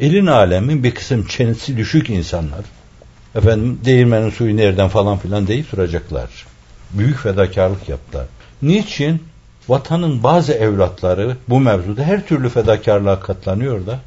Elin 0.00 0.26
alemin 0.26 0.84
bir 0.84 0.94
kısım 0.94 1.26
çenesi 1.26 1.76
düşük 1.76 2.10
insanlar. 2.10 2.64
Efendim 3.34 3.80
değirmenin 3.84 4.30
suyu 4.30 4.56
nereden 4.56 4.88
falan 4.88 5.18
filan 5.18 5.46
deyip 5.46 5.72
duracaklar. 5.72 6.46
Büyük 6.90 7.18
fedakarlık 7.18 7.88
yaptılar. 7.88 8.26
Niçin? 8.62 9.22
Vatanın 9.68 10.22
bazı 10.22 10.52
evlatları 10.52 11.36
bu 11.48 11.60
mevzuda 11.60 12.02
her 12.02 12.26
türlü 12.26 12.48
fedakarlığa 12.48 13.20
katlanıyor 13.20 13.86
da 13.86 14.00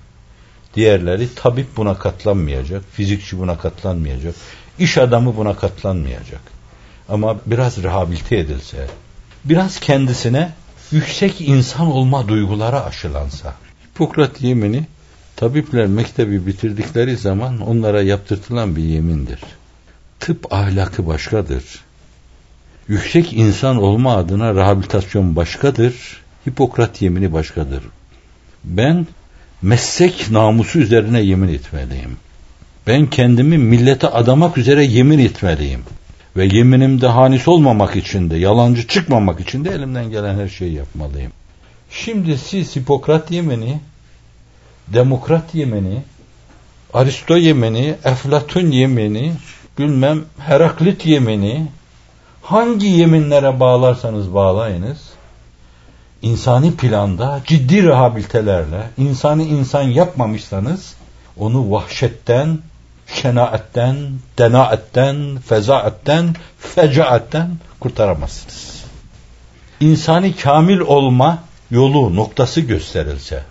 diğerleri 0.76 1.36
tabip 1.36 1.78
buna 1.78 1.98
katlanmayacak, 1.98 2.84
fizikçi 2.92 3.40
buna 3.40 3.58
katlanmayacak, 3.58 4.36
iş 4.80 4.98
adamı 4.98 5.38
buna 5.38 5.56
katlanmayacak. 5.56 6.42
Ama 7.10 7.40
biraz 7.46 7.84
rehabilite 7.84 8.38
edilse, 8.38 8.88
biraz 9.46 9.80
kendisine 9.80 10.52
yüksek 10.92 11.42
insan 11.42 11.88
olma 11.92 12.28
duyguları 12.28 12.84
aşılansa. 12.84 13.54
Hipokrat 13.86 14.42
yemini 14.42 14.84
tabipler 15.36 15.88
mektebi 15.88 16.48
bitirdikleri 16.48 17.18
zaman 17.18 17.62
onlara 17.62 18.02
yaptırtılan 18.02 18.76
bir 18.76 18.84
yemindir. 18.84 19.40
Tıp 20.20 20.54
ahlakı 20.54 21.08
başkadır. 21.08 21.64
Yüksek 22.88 23.34
insan 23.34 23.78
olma 23.78 24.16
adına 24.16 24.56
rehabilitasyon 24.56 25.36
başkadır. 25.36 25.94
Hipokrat 26.48 27.02
yemini 27.02 27.34
başkadır. 27.34 27.84
Ben 28.64 29.08
meslek 29.62 30.32
namusu 30.32 30.80
üzerine 30.80 31.22
yemin 31.22 31.48
etmeliyim. 31.48 32.18
Ben 32.88 33.10
kendimi 33.10 33.58
millete 33.58 34.08
adamak 34.08 34.58
üzere 34.58 34.86
yemin 34.86 35.20
etmeliyim. 35.20 35.84
Ve 36.38 36.46
yeminimde 36.46 37.08
hanis 37.08 37.48
olmamak 37.48 37.96
için 37.96 38.30
de, 38.30 38.38
yalancı 38.38 38.88
çıkmamak 38.88 39.40
için 39.40 39.66
de 39.66 39.70
elimden 39.70 40.10
gelen 40.10 40.40
her 40.40 40.48
şeyi 40.48 40.74
yapmalıyım. 40.74 41.32
Şimdi 41.90 42.38
siz 42.38 42.76
Hipokrat 42.76 43.32
yemini, 43.32 43.80
Demokrat 44.88 45.56
yemini, 45.56 46.02
Aristo 46.94 47.38
yemini, 47.38 47.96
Eflatun 48.04 48.72
yemini, 48.72 49.34
bilmem 49.80 50.26
Heraklit 50.40 51.06
yemini, 51.06 51.68
hangi 52.42 52.88
yeminlere 52.88 53.60
bağlarsanız 53.60 54.34
bağlayınız, 54.34 54.98
insani 56.22 56.76
planda 56.76 57.42
ciddi 57.46 57.84
rehabilitelerle 57.84 58.90
insanı 58.98 59.44
insan 59.44 59.84
yapmamışsanız 59.84 60.96
onu 61.38 61.72
vahşetten, 61.72 62.60
şenaatten, 63.08 63.96
denaatten, 64.38 65.38
fezaatten, 65.48 66.36
fecaatten 66.60 67.58
kurtaramazsınız. 67.80 68.84
İnsani 69.80 70.36
kamil 70.36 70.80
olma 70.80 71.44
yolu 71.72 72.16
noktası 72.16 72.62
gösterilse, 72.62 73.44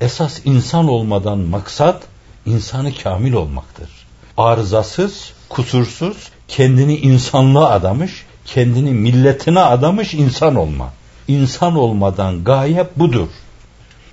esas 0.00 0.40
insan 0.44 0.88
olmadan 0.88 1.38
maksat 1.38 2.02
insanı 2.46 2.94
kamil 2.94 3.32
olmaktır. 3.32 3.88
Arızasız, 4.36 5.32
kusursuz, 5.48 6.16
kendini 6.48 6.96
insanlığa 6.96 7.70
adamış, 7.70 8.26
kendini 8.44 8.90
milletine 8.90 9.60
adamış 9.60 10.14
insan 10.14 10.54
olma. 10.54 10.92
İnsan 11.28 11.76
olmadan 11.76 12.44
gaye 12.44 12.88
budur. 12.96 13.28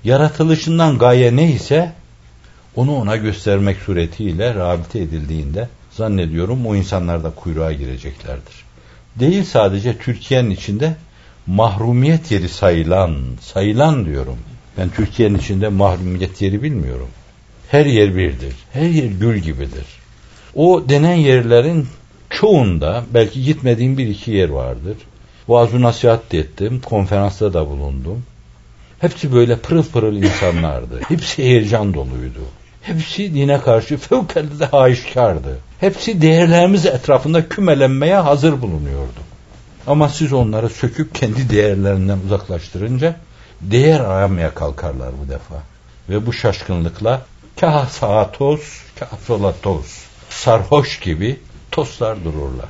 Yaratılışından 0.04 0.98
gaye 0.98 1.36
neyse 1.36 1.92
onu 2.76 2.96
ona 2.96 3.16
göstermek 3.16 3.76
suretiyle 3.76 4.54
rehabilite 4.54 4.98
edildiğinde 4.98 5.68
zannediyorum 5.90 6.66
o 6.66 6.74
insanlar 6.74 7.24
da 7.24 7.30
kuyruğa 7.30 7.72
gireceklerdir. 7.72 8.54
Değil 9.16 9.44
sadece 9.44 9.98
Türkiye'nin 9.98 10.50
içinde 10.50 10.96
mahrumiyet 11.46 12.32
yeri 12.32 12.48
sayılan, 12.48 13.16
sayılan 13.40 14.06
diyorum. 14.06 14.38
Ben 14.78 14.88
Türkiye'nin 14.88 15.38
içinde 15.38 15.68
mahrumiyet 15.68 16.42
yeri 16.42 16.62
bilmiyorum. 16.62 17.08
Her 17.68 17.86
yer 17.86 18.16
birdir. 18.16 18.54
Her 18.72 18.88
yer 18.88 19.10
gül 19.10 19.38
gibidir. 19.38 19.86
O 20.54 20.88
denen 20.88 21.14
yerlerin 21.14 21.86
çoğunda 22.30 23.04
belki 23.14 23.42
gitmediğim 23.42 23.98
bir 23.98 24.06
iki 24.06 24.30
yer 24.30 24.48
vardır. 24.48 24.96
Vaaz 25.48 25.74
nasihat 25.74 26.34
ettim. 26.34 26.80
Konferansta 26.80 27.52
da 27.52 27.70
bulundum. 27.70 28.22
Hepsi 29.00 29.32
böyle 29.32 29.56
pırıl 29.56 29.84
pırıl 29.84 30.16
insanlardı. 30.16 31.00
Hepsi 31.08 31.44
heyecan 31.44 31.94
doluydu. 31.94 32.40
Hepsi 32.82 33.34
dine 33.34 33.60
karşı 33.60 33.96
fevkalade 33.96 34.66
haişkardı. 34.66 35.58
Hepsi 35.80 36.22
değerlerimiz 36.22 36.86
etrafında 36.86 37.48
kümelenmeye 37.48 38.16
hazır 38.16 38.62
bulunuyordu. 38.62 39.20
Ama 39.86 40.08
siz 40.08 40.32
onları 40.32 40.68
söküp 40.68 41.14
kendi 41.14 41.50
değerlerinden 41.50 42.18
uzaklaştırınca 42.26 43.16
değer 43.60 44.00
aramaya 44.00 44.54
kalkarlar 44.54 45.10
bu 45.24 45.28
defa. 45.28 45.54
Ve 46.08 46.26
bu 46.26 46.32
şaşkınlıkla 46.32 47.22
kah 47.60 47.88
sağa 47.88 48.32
toz, 48.32 48.60
kah 48.98 49.18
sola 49.26 49.54
toz, 49.62 49.86
sarhoş 50.30 51.00
gibi 51.00 51.40
tostlar 51.70 52.24
dururlar. 52.24 52.68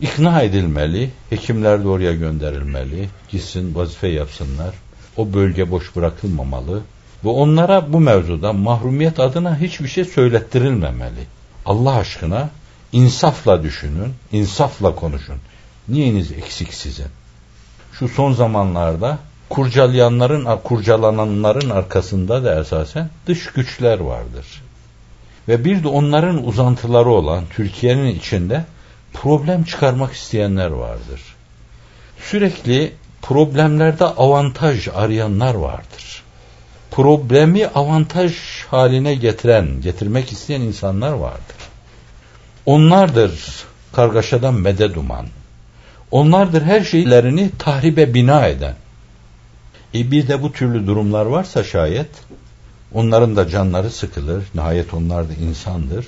İkna 0.00 0.42
edilmeli, 0.42 1.10
hekimler 1.30 1.84
de 1.84 1.88
oraya 1.88 2.14
gönderilmeli, 2.14 3.08
gitsin 3.28 3.74
vazife 3.74 4.08
yapsınlar. 4.08 4.74
O 5.16 5.32
bölge 5.32 5.70
boş 5.70 5.96
bırakılmamalı 5.96 6.82
ve 7.24 7.28
onlara 7.28 7.92
bu 7.92 8.00
mevzuda 8.00 8.52
mahrumiyet 8.52 9.20
adına 9.20 9.58
hiçbir 9.58 9.88
şey 9.88 10.04
söylettirilmemeli. 10.04 11.26
Allah 11.66 11.94
aşkına 11.94 12.50
insafla 12.92 13.62
düşünün, 13.62 14.14
insafla 14.32 14.94
konuşun. 14.94 15.36
Niyeniz 15.88 16.32
eksik 16.32 16.74
sizin? 16.74 17.06
Şu 17.92 18.08
son 18.08 18.32
zamanlarda 18.32 19.18
kurcalayanların, 19.48 20.56
kurcalananların 20.64 21.70
arkasında 21.70 22.44
da 22.44 22.60
esasen 22.60 23.10
dış 23.26 23.52
güçler 23.52 24.00
vardır. 24.00 24.62
Ve 25.48 25.64
bir 25.64 25.82
de 25.82 25.88
onların 25.88 26.46
uzantıları 26.46 27.08
olan 27.08 27.44
Türkiye'nin 27.50 28.14
içinde 28.14 28.64
problem 29.12 29.64
çıkarmak 29.64 30.12
isteyenler 30.12 30.70
vardır. 30.70 31.20
Sürekli 32.20 32.92
problemlerde 33.22 34.04
avantaj 34.04 34.88
arayanlar 34.88 35.54
vardır. 35.54 36.17
Problemi 36.90 37.66
avantaj 37.66 38.36
haline 38.70 39.14
getiren, 39.14 39.80
getirmek 39.80 40.32
isteyen 40.32 40.60
insanlar 40.60 41.12
vardır. 41.12 41.56
Onlardır 42.66 43.64
kargaşadan 43.92 44.54
medet 44.54 44.96
uman. 44.96 45.26
Onlardır 46.10 46.62
her 46.62 46.80
şeylerini 46.80 47.50
tahribe 47.58 48.14
bina 48.14 48.46
eden. 48.46 48.74
E 49.94 50.10
bir 50.10 50.28
de 50.28 50.42
bu 50.42 50.52
türlü 50.52 50.86
durumlar 50.86 51.26
varsa 51.26 51.64
şayet 51.64 52.10
onların 52.94 53.36
da 53.36 53.48
canları 53.48 53.90
sıkılır. 53.90 54.44
Nihayet 54.54 54.94
onlar 54.94 55.28
da 55.28 55.32
insandır. 55.32 56.06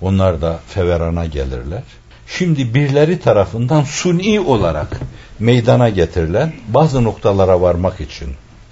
Onlar 0.00 0.40
da 0.40 0.60
feverana 0.68 1.26
gelirler. 1.26 1.82
Şimdi 2.26 2.74
birileri 2.74 3.20
tarafından 3.20 3.82
suni 3.82 4.40
olarak 4.40 5.00
meydana 5.38 5.88
getirilen 5.88 6.52
bazı 6.68 7.04
noktalara 7.04 7.60
varmak 7.60 8.00
için, 8.00 8.28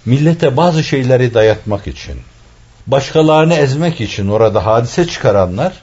millete 0.07 0.57
bazı 0.57 0.85
şeyleri 0.85 1.35
dayatmak 1.35 1.87
için, 1.87 2.17
başkalarını 2.87 3.55
ezmek 3.55 4.01
için 4.01 4.29
orada 4.29 4.67
hadise 4.67 5.07
çıkaranlar 5.07 5.83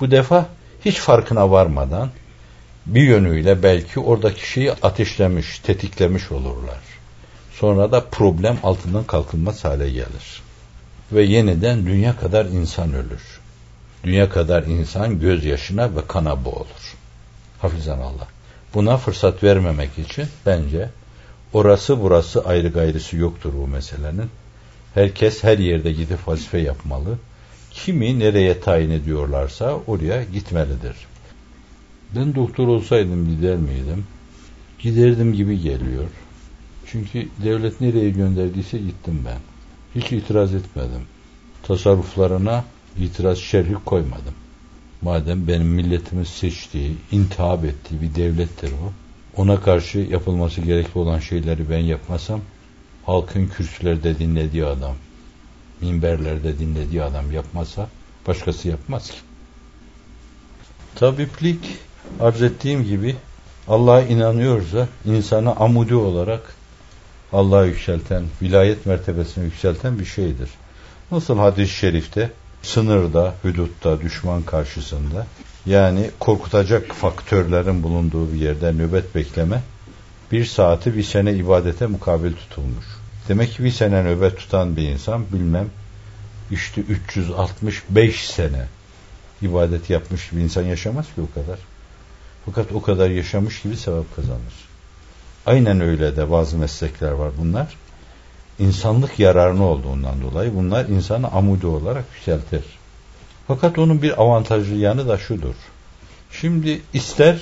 bu 0.00 0.10
defa 0.10 0.46
hiç 0.84 0.96
farkına 0.96 1.50
varmadan 1.50 2.10
bir 2.86 3.02
yönüyle 3.02 3.62
belki 3.62 4.00
oradaki 4.00 4.50
şeyi 4.50 4.72
ateşlemiş, 4.72 5.58
tetiklemiş 5.58 6.32
olurlar. 6.32 6.78
Sonra 7.54 7.92
da 7.92 8.04
problem 8.04 8.58
altından 8.62 9.04
kalkılmaz 9.04 9.64
hale 9.64 9.90
gelir. 9.90 10.42
Ve 11.12 11.22
yeniden 11.22 11.86
dünya 11.86 12.16
kadar 12.16 12.46
insan 12.46 12.94
ölür. 12.94 13.40
Dünya 14.04 14.28
kadar 14.28 14.62
insan 14.62 15.20
gözyaşına 15.20 15.96
ve 15.96 16.06
kana 16.08 16.44
boğulur. 16.44 16.94
Hafizan 17.60 17.98
Allah. 17.98 18.26
Buna 18.74 18.96
fırsat 18.96 19.42
vermemek 19.42 19.98
için 19.98 20.26
bence 20.46 20.88
orası 21.52 22.00
burası 22.00 22.44
ayrı 22.44 22.68
gayrısı 22.68 23.16
yoktur 23.16 23.52
bu 23.56 23.66
meselenin. 23.66 24.30
Herkes 24.94 25.44
her 25.44 25.58
yerde 25.58 25.92
gidip 25.92 26.28
vazife 26.28 26.58
yapmalı. 26.58 27.18
Kimi 27.70 28.18
nereye 28.18 28.60
tayin 28.60 28.90
ediyorlarsa 28.90 29.78
oraya 29.86 30.24
gitmelidir. 30.24 30.96
Ben 32.16 32.34
doktor 32.34 32.68
olsaydım 32.68 33.28
gider 33.28 33.56
miydim? 33.56 34.06
Giderdim 34.78 35.32
gibi 35.32 35.60
geliyor. 35.60 36.08
Çünkü 36.86 37.28
devlet 37.44 37.80
nereye 37.80 38.10
gönderdiyse 38.10 38.78
gittim 38.78 39.22
ben. 39.26 39.38
Hiç 39.94 40.12
itiraz 40.12 40.54
etmedim. 40.54 41.02
Tasarruflarına 41.62 42.64
itiraz 42.98 43.38
şerhi 43.38 43.74
koymadım. 43.74 44.34
Madem 45.02 45.48
benim 45.48 45.66
milletimiz 45.66 46.28
seçtiği, 46.28 46.96
intihap 47.12 47.64
ettiği 47.64 48.00
bir 48.02 48.14
devlettir 48.14 48.72
o. 48.72 48.92
Ona 49.36 49.60
karşı 49.60 49.98
yapılması 49.98 50.60
gerekli 50.60 50.98
olan 50.98 51.18
şeyleri 51.18 51.70
ben 51.70 51.78
yapmasam, 51.78 52.40
halkın 53.06 53.46
kürsülerde 53.46 54.18
dinlediği 54.18 54.64
adam, 54.64 54.94
minberlerde 55.80 56.58
dinlediği 56.58 57.02
adam 57.02 57.32
yapmasa, 57.32 57.88
başkası 58.26 58.68
yapmaz 58.68 59.10
ki. 59.10 59.18
Tabiplik, 60.94 61.78
arz 62.20 62.42
ettiğim 62.42 62.84
gibi, 62.84 63.16
Allah'a 63.68 64.02
inanıyorsa, 64.02 64.88
insanı 65.04 65.56
amudi 65.56 65.94
olarak 65.94 66.54
Allah'a 67.32 67.64
yükselten, 67.64 68.24
vilayet 68.42 68.86
mertebesine 68.86 69.44
yükselten 69.44 69.98
bir 69.98 70.04
şeydir. 70.04 70.50
Nasıl 71.10 71.38
hadis-i 71.38 71.72
şerifte 71.72 72.30
sınırda, 72.62 73.34
hudutta, 73.42 74.00
düşman 74.00 74.42
karşısında 74.42 75.26
yani 75.66 76.10
korkutacak 76.18 76.92
faktörlerin 76.92 77.82
bulunduğu 77.82 78.32
bir 78.32 78.40
yerde 78.40 78.72
nöbet 78.72 79.14
bekleme 79.14 79.62
bir 80.32 80.44
saati 80.44 80.96
bir 80.96 81.02
sene 81.02 81.34
ibadete 81.34 81.86
mukabil 81.86 82.32
tutulmuş. 82.32 82.86
Demek 83.28 83.52
ki 83.52 83.64
bir 83.64 83.70
sene 83.70 84.04
nöbet 84.04 84.38
tutan 84.38 84.76
bir 84.76 84.88
insan 84.88 85.24
bilmem 85.32 85.70
işte 86.50 86.80
365 86.80 88.30
sene 88.30 88.66
ibadet 89.42 89.90
yapmış 89.90 90.32
bir 90.32 90.40
insan 90.40 90.62
yaşamaz 90.62 91.06
ki 91.14 91.20
o 91.20 91.34
kadar. 91.34 91.58
Fakat 92.44 92.72
o 92.72 92.82
kadar 92.82 93.10
yaşamış 93.10 93.62
gibi 93.62 93.76
sevap 93.76 94.16
kazanır. 94.16 94.68
Aynen 95.46 95.80
öyle 95.80 96.16
de 96.16 96.30
bazı 96.30 96.56
meslekler 96.56 97.10
var 97.10 97.30
bunlar 97.38 97.76
insanlık 98.58 99.18
yararını 99.18 99.64
olduğundan 99.64 100.22
dolayı 100.22 100.54
bunlar 100.54 100.84
insanı 100.84 101.28
amudi 101.28 101.66
olarak 101.66 102.04
yükseltir. 102.14 102.64
Fakat 103.48 103.78
onun 103.78 104.02
bir 104.02 104.22
avantajlı 104.22 104.74
yanı 104.74 105.08
da 105.08 105.18
şudur. 105.18 105.54
Şimdi 106.32 106.80
ister 106.92 107.38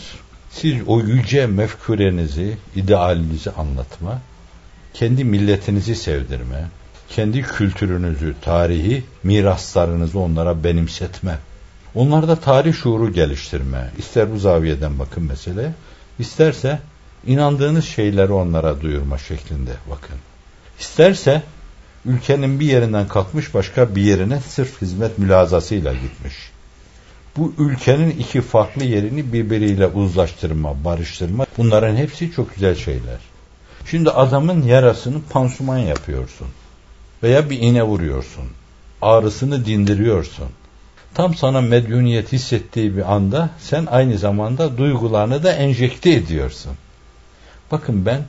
siz 0.50 0.74
o 0.86 1.00
yüce 1.00 1.46
mefkurenizi, 1.46 2.56
idealinizi 2.76 3.50
anlatma, 3.50 4.20
kendi 4.94 5.24
milletinizi 5.24 5.96
sevdirme, 5.96 6.68
kendi 7.08 7.42
kültürünüzü, 7.42 8.34
tarihi, 8.42 9.04
miraslarınızı 9.22 10.18
onlara 10.18 10.64
benimsetme. 10.64 11.38
Onlarda 11.94 12.36
tarih 12.36 12.74
şuuru 12.74 13.12
geliştirme. 13.12 13.90
İster 13.98 14.32
bu 14.32 14.38
zaviyeden 14.38 14.98
bakın 14.98 15.24
mesele, 15.24 15.74
isterse 16.18 16.78
inandığınız 17.26 17.84
şeyleri 17.84 18.32
onlara 18.32 18.80
duyurma 18.80 19.18
şeklinde 19.18 19.72
bakın. 19.90 20.16
İsterse 20.80 21.42
ülkenin 22.04 22.60
bir 22.60 22.66
yerinden 22.66 23.08
kalkmış 23.08 23.54
başka 23.54 23.94
bir 23.94 24.02
yerine 24.02 24.40
sırf 24.40 24.82
hizmet 24.82 25.18
mülazasıyla 25.18 25.92
gitmiş. 25.92 26.34
Bu 27.36 27.54
ülkenin 27.58 28.10
iki 28.10 28.40
farklı 28.40 28.84
yerini 28.84 29.32
birbiriyle 29.32 29.86
uzlaştırma, 29.86 30.84
barıştırma 30.84 31.46
bunların 31.58 31.96
hepsi 31.96 32.32
çok 32.32 32.54
güzel 32.54 32.74
şeyler. 32.74 33.18
Şimdi 33.86 34.10
adamın 34.10 34.62
yarasını 34.62 35.22
pansuman 35.30 35.78
yapıyorsun 35.78 36.46
veya 37.22 37.50
bir 37.50 37.58
iğne 37.58 37.82
vuruyorsun. 37.82 38.44
Ağrısını 39.02 39.66
dindiriyorsun. 39.66 40.48
Tam 41.14 41.34
sana 41.34 41.60
medyuniyet 41.60 42.32
hissettiği 42.32 42.96
bir 42.96 43.12
anda 43.12 43.50
sen 43.58 43.86
aynı 43.86 44.18
zamanda 44.18 44.78
duygularını 44.78 45.42
da 45.42 45.52
enjekte 45.52 46.10
ediyorsun. 46.10 46.72
Bakın 47.70 48.06
ben 48.06 48.22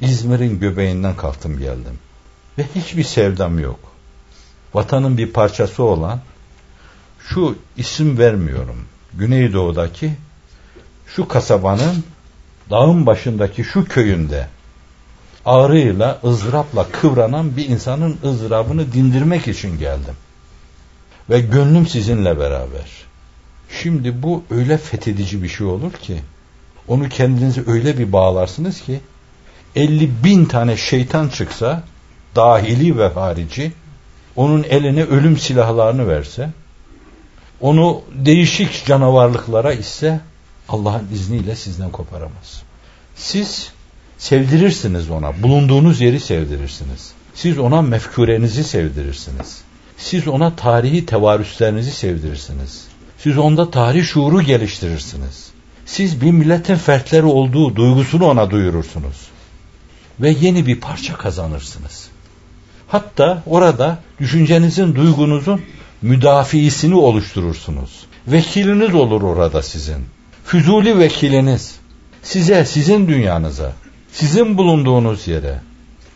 İzmir'in 0.00 0.60
göbeğinden 0.60 1.16
kalktım 1.16 1.58
geldim. 1.58 1.98
Ve 2.58 2.66
hiçbir 2.74 3.04
sevdam 3.04 3.58
yok. 3.58 3.80
Vatanın 4.74 5.18
bir 5.18 5.32
parçası 5.32 5.82
olan 5.82 6.20
şu 7.28 7.58
isim 7.76 8.18
vermiyorum. 8.18 8.84
Güneydoğu'daki 9.14 10.12
şu 11.06 11.28
kasabanın 11.28 12.04
dağın 12.70 13.06
başındaki 13.06 13.64
şu 13.64 13.84
köyünde 13.84 14.48
ağrıyla, 15.44 16.20
ızdırapla 16.24 16.86
kıvranan 16.92 17.56
bir 17.56 17.68
insanın 17.68 18.18
ızdırabını 18.24 18.92
dindirmek 18.92 19.48
için 19.48 19.78
geldim. 19.78 20.14
Ve 21.30 21.40
gönlüm 21.40 21.86
sizinle 21.86 22.38
beraber. 22.38 22.86
Şimdi 23.82 24.22
bu 24.22 24.44
öyle 24.50 24.78
fethedici 24.78 25.42
bir 25.42 25.48
şey 25.48 25.66
olur 25.66 25.92
ki, 25.92 26.20
onu 26.88 27.08
kendinizi 27.08 27.64
öyle 27.66 27.98
bir 27.98 28.12
bağlarsınız 28.12 28.80
ki, 28.80 29.00
50 29.76 30.10
bin 30.24 30.44
tane 30.44 30.76
şeytan 30.76 31.28
çıksa 31.28 31.82
dahili 32.36 32.98
ve 32.98 33.08
harici 33.08 33.72
onun 34.36 34.62
eline 34.62 35.04
ölüm 35.04 35.38
silahlarını 35.38 36.08
verse 36.08 36.50
onu 37.60 38.02
değişik 38.14 38.86
canavarlıklara 38.86 39.72
ise 39.72 40.20
Allah'ın 40.68 41.08
izniyle 41.14 41.56
sizden 41.56 41.90
koparamaz. 41.90 42.62
Siz 43.14 43.72
sevdirirsiniz 44.18 45.10
ona. 45.10 45.42
Bulunduğunuz 45.42 46.00
yeri 46.00 46.20
sevdirirsiniz. 46.20 47.12
Siz 47.34 47.58
ona 47.58 47.82
mefkurenizi 47.82 48.64
sevdirirsiniz. 48.64 49.62
Siz 49.96 50.28
ona 50.28 50.56
tarihi 50.56 51.06
tevarüslerinizi 51.06 51.90
sevdirirsiniz. 51.90 52.84
Siz 53.18 53.38
onda 53.38 53.70
tarih 53.70 54.04
şuuru 54.04 54.42
geliştirirsiniz. 54.42 55.50
Siz 55.86 56.20
bir 56.20 56.30
milletin 56.30 56.76
fertleri 56.76 57.24
olduğu 57.24 57.76
duygusunu 57.76 58.26
ona 58.26 58.50
duyurursunuz. 58.50 59.16
Ve 60.20 60.30
yeni 60.30 60.66
bir 60.66 60.80
parça 60.80 61.16
kazanırsınız. 61.16 62.08
Hatta 62.92 63.42
orada 63.46 63.98
düşüncenizin, 64.20 64.94
duygunuzun 64.94 65.60
müdafiisini 66.02 66.94
oluşturursunuz. 66.94 68.06
Vekiliniz 68.26 68.94
olur 68.94 69.22
orada 69.22 69.62
sizin. 69.62 70.04
Füzuli 70.44 70.98
vekiliniz. 70.98 71.76
Size, 72.22 72.64
sizin 72.64 73.08
dünyanıza, 73.08 73.72
sizin 74.12 74.58
bulunduğunuz 74.58 75.28
yere, 75.28 75.60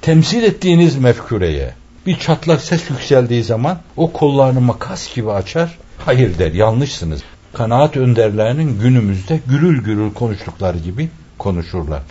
temsil 0.02 0.42
ettiğiniz 0.42 0.96
mefkureye 0.96 1.74
bir 2.06 2.18
çatlak 2.18 2.60
ses 2.60 2.90
yükseldiği 2.90 3.44
zaman 3.44 3.78
o 3.96 4.12
kollarını 4.12 4.60
makas 4.60 5.14
gibi 5.14 5.30
açar. 5.30 5.78
Hayır 5.98 6.38
der, 6.38 6.52
yanlışsınız. 6.52 7.22
Kanaat 7.52 7.96
önderlerinin 7.96 8.80
günümüzde 8.80 9.40
gürül 9.46 9.84
gürül 9.84 10.12
konuştukları 10.12 10.78
gibi 10.78 11.08
konuşurlar. 11.38 12.02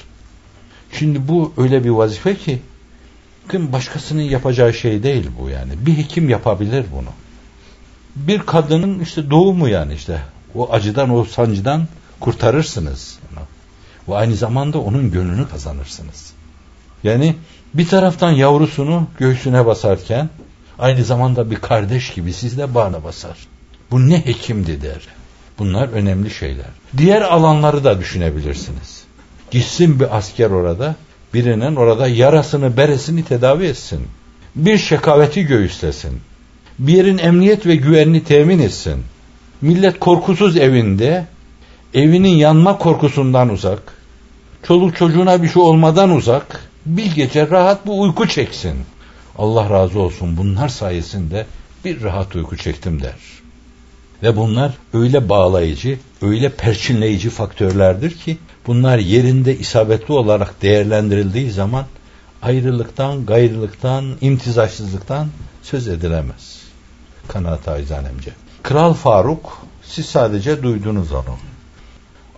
Şimdi 0.91 1.28
bu 1.28 1.54
öyle 1.58 1.84
bir 1.84 1.89
vazife 1.89 2.36
ki 2.36 2.60
kim 3.51 3.73
başkasının 3.73 4.21
yapacağı 4.21 4.73
şey 4.73 5.03
değil 5.03 5.29
bu 5.39 5.49
yani. 5.49 5.71
Bir 5.86 5.97
hekim 5.97 6.29
yapabilir 6.29 6.86
bunu. 6.95 7.10
Bir 8.15 8.39
kadının 8.39 8.99
işte 8.99 9.29
doğumu 9.29 9.69
yani 9.69 9.93
işte 9.93 10.21
o 10.55 10.71
acıdan 10.71 11.10
o 11.10 11.25
sancıdan 11.25 11.88
kurtarırsınız. 12.19 13.19
Ve 14.08 14.15
aynı 14.15 14.36
zamanda 14.36 14.79
onun 14.79 15.12
gönlünü 15.12 15.49
kazanırsınız. 15.49 16.34
Yani 17.03 17.36
bir 17.73 17.88
taraftan 17.88 18.31
yavrusunu 18.31 19.08
göğsüne 19.17 19.65
basarken 19.65 20.29
aynı 20.79 21.03
zamanda 21.03 21.51
bir 21.51 21.55
kardeş 21.55 22.13
gibi 22.13 22.34
sizle 22.34 22.73
bağına 22.75 23.03
basar. 23.03 23.38
Bu 23.91 24.10
ne 24.10 24.25
hekimdi 24.25 24.81
der. 24.81 25.08
Bunlar 25.60 25.88
önemli 25.88 26.31
şeyler. 26.31 26.65
Diğer 26.97 27.21
alanları 27.21 27.84
da 27.84 27.99
düşünebilirsiniz. 27.99 29.03
Gitsin 29.51 29.99
bir 29.99 30.17
asker 30.17 30.49
orada, 30.49 30.95
birinin 31.36 31.76
orada 31.76 32.08
yarasını, 32.08 32.78
beresini 32.78 33.26
tedavi 33.26 33.65
etsin. 33.65 34.02
Bir 34.56 34.78
şekaveti 34.78 35.43
göğüslesin. 35.43 36.19
Bir 36.80 36.93
yerin 36.93 37.17
emniyet 37.17 37.65
ve 37.65 37.76
güvenini 37.76 38.24
temin 38.24 38.60
etsin. 38.60 39.04
Millet 39.62 40.00
korkusuz 40.00 40.58
evinde, 40.58 41.26
evinin 41.93 42.36
yanma 42.36 42.78
korkusundan 42.78 43.50
uzak, 43.50 43.93
çoluk 44.67 44.95
çocuğuna 44.95 45.43
bir 45.43 45.50
şey 45.50 45.62
olmadan 45.62 46.12
uzak, 46.12 46.69
bir 46.86 47.15
gece 47.15 47.50
rahat 47.50 47.86
bir 47.86 47.91
uyku 47.91 48.28
çeksin. 48.28 48.76
Allah 49.38 49.69
razı 49.69 50.00
olsun 50.00 50.38
bunlar 50.38 50.69
sayesinde 50.69 51.45
bir 51.86 52.04
rahat 52.04 52.36
uyku 52.36 52.58
çektim 52.58 53.02
der. 53.02 53.15
Ve 54.24 54.36
bunlar 54.36 54.74
öyle 54.93 55.30
bağlayıcı, 55.30 56.00
öyle 56.21 56.50
perçinleyici 56.50 57.30
faktörlerdir 57.30 58.12
ki 58.12 58.38
bunlar 58.67 58.97
yerinde 58.97 59.58
isabetli 59.58 60.13
olarak 60.13 60.62
değerlendirildiği 60.62 61.51
zaman 61.51 61.86
ayrılıktan, 62.41 63.25
gayrılıktan, 63.25 64.17
imtizaçsızlıktan 64.21 65.28
söz 65.63 65.88
edilemez. 65.88 66.62
Kanaat 67.28 67.67
acizanemce. 67.67 68.32
Kral 68.63 68.93
Faruk 68.93 69.65
siz 69.84 70.06
sadece 70.06 70.63
duydunuz 70.63 71.12
onu. 71.12 71.38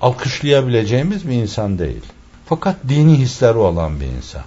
Alkışlayabileceğimiz 0.02 1.28
bir 1.28 1.34
insan 1.34 1.80
değil. 1.80 2.04
Fakat 2.46 2.76
dini 2.90 3.18
hisleri 3.18 3.58
olan 3.58 4.00
bir 4.00 4.06
insan. 4.06 4.44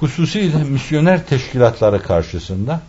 Hususiyle 0.00 0.64
misyoner 0.64 1.26
teşkilatları 1.26 2.02
karşısında 2.02 2.80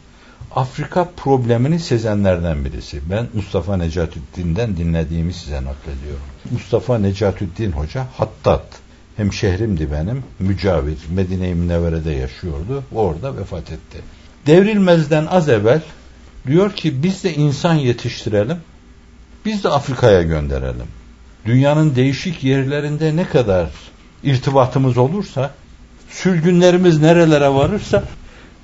Afrika 0.51 1.09
problemini 1.17 1.79
sezenlerden 1.79 2.65
birisi. 2.65 3.01
Ben 3.09 3.27
Mustafa 3.33 3.77
Necatüddin'den 3.77 4.77
dinlediğimi 4.77 5.33
size 5.33 5.55
naklediyorum. 5.55 6.25
Mustafa 6.51 6.97
Necatüddin 6.97 7.71
Hoca 7.71 8.07
Hattat. 8.17 8.65
Hem 9.17 9.33
şehrimdi 9.33 9.91
benim. 9.91 10.23
Mücavir. 10.39 10.97
Medine-i 11.15 11.55
Münevvere'de 11.55 12.11
yaşıyordu. 12.11 12.83
Orada 12.91 13.37
vefat 13.37 13.71
etti. 13.71 13.97
Devrilmezden 14.47 15.25
az 15.25 15.49
evvel 15.49 15.81
diyor 16.47 16.71
ki 16.71 17.03
biz 17.03 17.23
de 17.23 17.33
insan 17.33 17.73
yetiştirelim. 17.73 18.57
Biz 19.45 19.63
de 19.63 19.69
Afrika'ya 19.69 20.21
gönderelim. 20.21 20.87
Dünyanın 21.45 21.95
değişik 21.95 22.43
yerlerinde 22.43 23.15
ne 23.15 23.25
kadar 23.25 23.69
irtibatımız 24.23 24.97
olursa, 24.97 25.51
sürgünlerimiz 26.09 27.01
nerelere 27.01 27.49
varırsa 27.49 28.03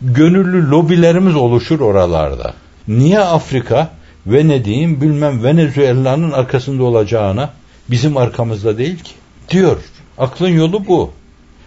gönüllü 0.02 0.70
lobilerimiz 0.70 1.36
oluşur 1.36 1.80
oralarda. 1.80 2.54
Niye 2.88 3.20
Afrika 3.20 3.90
Venedik'in 4.28 5.02
bilmem 5.02 5.44
Venezuela'nın 5.44 6.32
arkasında 6.32 6.84
olacağına 6.84 7.50
bizim 7.90 8.18
arkamızda 8.18 8.78
değil 8.78 8.98
ki 9.00 9.12
diyor. 9.50 9.78
Aklın 10.18 10.50
yolu 10.50 10.88
bu. 10.88 11.12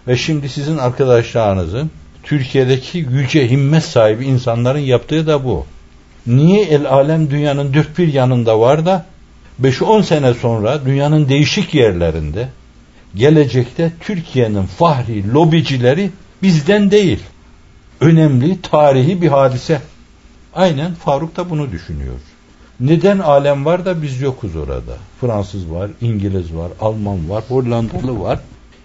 Ve 0.09 0.17
şimdi 0.17 0.49
sizin 0.49 0.79
arkadaşlarınızın 0.79 1.91
Türkiye'deki 2.23 2.99
yüce 2.99 3.51
himmet 3.51 3.85
sahibi 3.85 4.25
insanların 4.25 4.79
yaptığı 4.79 5.27
da 5.27 5.45
bu. 5.45 5.67
Niye 6.27 6.65
el 6.65 6.87
alem 6.87 7.31
dünyanın 7.31 7.75
dört 7.75 7.99
bir 7.99 8.13
yanında 8.13 8.61
var 8.61 8.87
da 8.87 9.07
5-10 9.63 10.03
sene 10.03 10.35
sonra 10.35 10.85
dünyanın 10.87 11.29
değişik 11.29 11.75
yerlerinde 11.75 12.49
gelecekte 13.15 13.93
Türkiye'nin 14.01 14.67
fahri 14.67 15.33
lobicileri 15.33 16.11
bizden 16.43 16.91
değil 16.91 17.19
önemli 18.03 18.63
tarihi 18.63 19.23
bir 19.23 19.29
hadise. 19.29 19.83
Aynen 20.55 20.95
Faruk 20.95 21.37
da 21.37 21.51
bunu 21.51 21.73
düşünüyor. 21.73 22.15
Neden 22.81 23.19
alem 23.19 23.65
var 23.65 23.85
da 23.85 24.03
biz 24.03 24.21
yokuz 24.21 24.57
orada? 24.57 24.97
Fransız 25.21 25.71
var, 25.71 25.91
İngiliz 26.01 26.55
var, 26.55 26.73
Alman 26.81 27.31
var, 27.31 27.45
Hollandalı 27.49 28.21
var, 28.21 28.41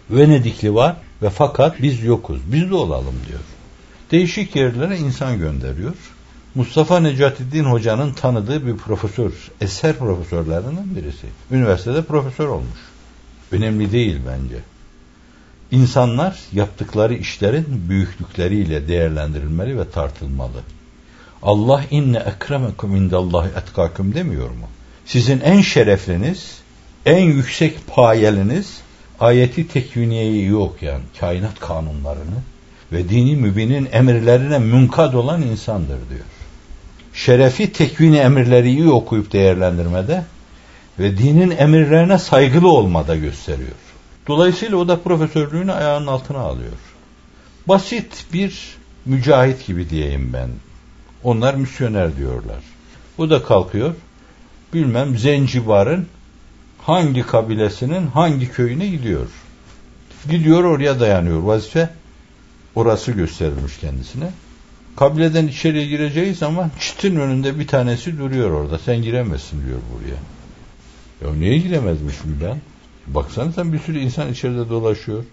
Venedikli 0.09 0.73
var 0.75 0.95
ve 1.21 1.29
fakat 1.29 1.81
biz 1.81 2.03
yokuz. 2.03 2.39
Biz 2.51 2.69
de 2.69 2.75
olalım 2.75 3.15
diyor. 3.27 3.39
Değişik 4.11 4.55
yerlere 4.55 4.97
insan 4.97 5.39
gönderiyor. 5.39 5.93
Mustafa 6.55 6.99
Necatiddin 6.99 7.63
Hoca'nın 7.63 8.13
tanıdığı 8.13 8.67
bir 8.67 8.77
profesör, 8.77 9.31
eser 9.61 9.95
profesörlerinden 9.95 10.95
birisi. 10.95 11.27
Üniversitede 11.51 12.01
profesör 12.01 12.47
olmuş. 12.47 12.79
Önemli 13.51 13.91
değil 13.91 14.19
bence. 14.27 14.55
İnsanlar 15.71 16.39
yaptıkları 16.53 17.13
işlerin 17.13 17.65
büyüklükleriyle 17.89 18.87
değerlendirilmeli 18.87 19.79
ve 19.79 19.89
tartılmalı. 19.89 20.61
Allah 21.43 21.83
inne 21.91 22.17
ekremekum 22.17 22.95
indallahi 22.95 23.49
etkakum 23.49 24.13
demiyor 24.13 24.49
mu? 24.49 24.67
Sizin 25.05 25.39
en 25.39 25.61
şerefliniz, 25.61 26.57
en 27.05 27.23
yüksek 27.23 27.87
payeliniz 27.87 28.77
ayeti 29.19 29.67
tekviniyeyi 29.67 30.45
yok 30.45 30.81
yani 30.81 31.03
kainat 31.19 31.59
kanunlarını 31.59 32.37
ve 32.91 33.09
dini 33.09 33.35
mübinin 33.35 33.89
emirlerine 33.91 34.59
münkad 34.59 35.13
olan 35.13 35.41
insandır 35.41 35.99
diyor. 36.09 36.25
Şerefi 37.13 37.73
tekvini 37.73 38.17
emirleri 38.17 38.69
iyi 38.69 38.89
okuyup 38.89 39.33
değerlendirmede 39.33 40.23
ve 40.99 41.17
dinin 41.17 41.57
emirlerine 41.57 42.17
saygılı 42.17 42.67
olmada 42.71 43.15
gösteriyor. 43.15 43.86
Dolayısıyla 44.27 44.77
o 44.77 44.87
da 44.87 45.01
profesörlüğünü 45.01 45.71
ayağının 45.71 46.07
altına 46.07 46.39
alıyor. 46.39 46.71
Basit 47.67 48.25
bir 48.33 48.77
mücahit 49.05 49.67
gibi 49.67 49.89
diyeyim 49.89 50.29
ben. 50.33 50.49
Onlar 51.23 51.53
misyoner 51.53 52.17
diyorlar. 52.17 52.59
O 53.17 53.29
da 53.29 53.43
kalkıyor. 53.43 53.95
Bilmem 54.73 55.17
Zencibar'ın 55.17 56.07
hangi 56.81 57.21
kabilesinin 57.21 58.07
hangi 58.07 58.51
köyüne 58.51 58.87
gidiyor. 58.87 59.27
Gidiyor 60.29 60.63
oraya 60.63 60.99
dayanıyor. 60.99 61.39
Vazife 61.39 61.89
orası 62.75 63.11
gösterilmiş 63.11 63.77
kendisine. 63.77 64.29
Kabileden 64.95 65.47
içeriye 65.47 65.85
gireceği 65.85 66.33
zaman 66.33 66.71
çitin 66.79 67.15
önünde 67.15 67.59
bir 67.59 67.67
tanesi 67.67 68.17
duruyor 68.17 68.51
orada. 68.51 68.79
Sen 68.79 69.01
giremezsin 69.01 69.65
diyor 69.65 69.79
buraya. 69.93 70.19
Ya 71.21 71.39
niye 71.39 71.57
giremezmişim 71.57 72.39
ben? 72.43 72.61
Baksana 73.07 73.51
sen 73.51 73.73
bir 73.73 73.79
sürü 73.79 73.99
insan 73.99 74.31
içeride 74.31 74.69
dolaşıyor. 74.69 75.23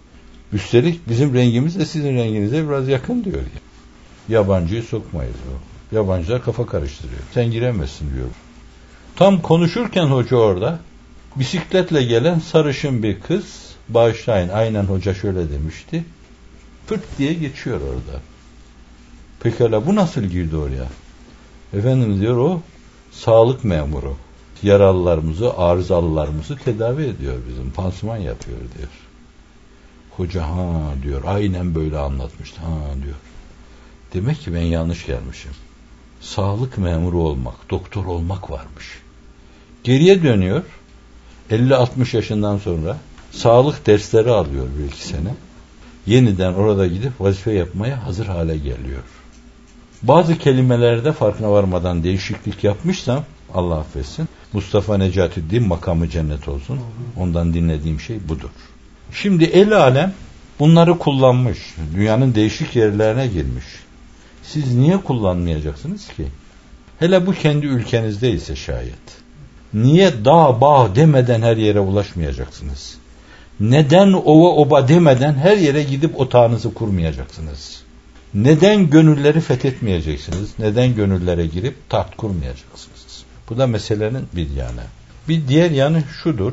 Üstelik 0.53 1.09
bizim 1.09 1.35
rengimiz 1.35 1.79
de 1.79 1.87
sizin 1.87 2.17
renginize 2.17 2.69
biraz 2.69 2.89
yakın 2.89 3.25
diyor. 3.25 3.37
Ya. 3.37 3.61
Yabancıyı 4.29 4.83
sokmayız 4.83 5.37
o. 5.37 5.97
Yabancılar 5.97 6.45
kafa 6.45 6.67
karıştırıyor. 6.67 7.21
Sen 7.35 7.51
giremezsin 7.51 8.15
diyor. 8.15 8.27
Tam 9.17 9.43
konuşurken 9.43 10.07
hoca 10.07 10.37
orada 10.37 10.79
bisikletle 11.37 12.03
gelen 12.03 12.39
sarışın 12.39 13.03
bir 13.03 13.21
kız 13.21 13.45
bağışlayın 13.89 14.49
aynen 14.49 14.85
hoca 14.85 15.15
şöyle 15.15 15.51
demişti. 15.51 16.05
Pırt 16.87 17.19
diye 17.19 17.35
geçiyor 17.35 17.81
orada. 17.81 18.21
Pekala 19.41 19.87
bu 19.87 19.95
nasıl 19.95 20.23
girdi 20.23 20.57
oraya? 20.57 20.87
Efendim 21.73 22.21
diyor 22.21 22.37
o 22.37 22.61
sağlık 23.13 23.65
memuru 23.65 24.17
yaralılarımızı, 24.65 25.57
arızalılarımızı 25.57 26.57
tedavi 26.57 27.03
ediyor 27.03 27.35
bizim. 27.49 27.71
Pansuman 27.71 28.17
yapıyor 28.17 28.59
diyor. 28.59 28.89
Hoca 30.11 30.43
ha 30.43 30.95
diyor. 31.03 31.23
Aynen 31.27 31.75
böyle 31.75 31.99
anlatmıştı. 31.99 32.61
Ha 32.61 33.03
diyor. 33.05 33.17
Demek 34.15 34.41
ki 34.41 34.55
ben 34.55 34.63
yanlış 34.63 35.07
gelmişim. 35.07 35.51
sağlık 36.21 36.79
memuru 36.79 37.19
olmak, 37.19 37.71
doktor 37.71 38.05
olmak 38.05 38.51
varmış. 38.51 38.99
Geriye 39.85 40.23
dönüyor. 40.23 40.63
50-60 41.51 42.17
yaşından 42.17 42.59
sonra 42.59 42.97
sağlık 43.33 43.87
dersleri 43.87 44.31
alıyor 44.31 44.67
bir 44.79 44.85
iki 44.85 45.03
sene. 45.03 45.35
Yeniden 46.07 46.55
orada 46.55 46.87
gidip 46.87 47.13
vazife 47.21 47.53
yapmaya 47.53 48.07
hazır 48.07 48.27
hale 48.27 48.57
geliyor. 48.57 49.03
Bazı 50.03 50.39
kelimelerde 50.39 51.13
farkına 51.13 51.53
varmadan 51.53 52.05
değişiklik 52.05 52.65
yapmışsam 52.65 53.25
Allah 53.55 53.79
affetsin. 53.79 54.29
Mustafa 54.55 54.99
Necatiddin 54.99 55.69
makamı 55.69 56.09
cennet 56.09 56.49
olsun. 56.49 56.81
Ondan 57.17 57.55
dinlediğim 57.55 58.01
şey 58.01 58.29
budur. 58.29 58.51
Şimdi 59.13 59.45
el 59.45 59.73
alem 59.73 60.13
bunları 60.59 60.99
kullanmış. 60.99 61.59
Dünyanın 61.95 62.35
değişik 62.35 62.77
yerlerine 62.77 63.27
girmiş. 63.27 63.65
Siz 64.43 64.75
niye 64.75 64.97
kullanmayacaksınız 64.97 66.09
ki? 66.09 66.27
Hele 66.99 67.27
bu 67.27 67.33
kendi 67.33 67.67
ülkenizde 67.67 68.31
ise 68.31 68.57
şayet. 68.57 69.25
Niye 69.75 70.25
dağ 70.25 70.61
bağ 70.61 70.95
demeden 70.95 71.43
her 71.43 71.57
yere 71.57 71.81
ulaşmayacaksınız? 71.81 72.95
Neden 73.61 74.13
ova 74.13 74.49
oba 74.49 74.89
demeden 74.89 75.35
her 75.35 75.57
yere 75.57 75.83
gidip 75.83 76.21
otağınızı 76.21 76.75
kurmayacaksınız? 76.75 77.83
Neden 78.35 78.91
gönülleri 78.91 79.41
fethetmeyeceksiniz? 79.41 80.51
Neden 80.59 80.95
gönüllere 80.95 81.47
girip 81.47 81.91
taht 81.91 82.17
kurmayacaksınız? 82.17 83.04
Bu 83.51 83.59
da 83.59 83.67
meselenin 83.67 84.29
bir 84.33 84.51
yanı. 84.51 84.83
Bir 85.29 85.49
diğer 85.49 85.71
yanı 85.71 86.03
şudur. 86.23 86.53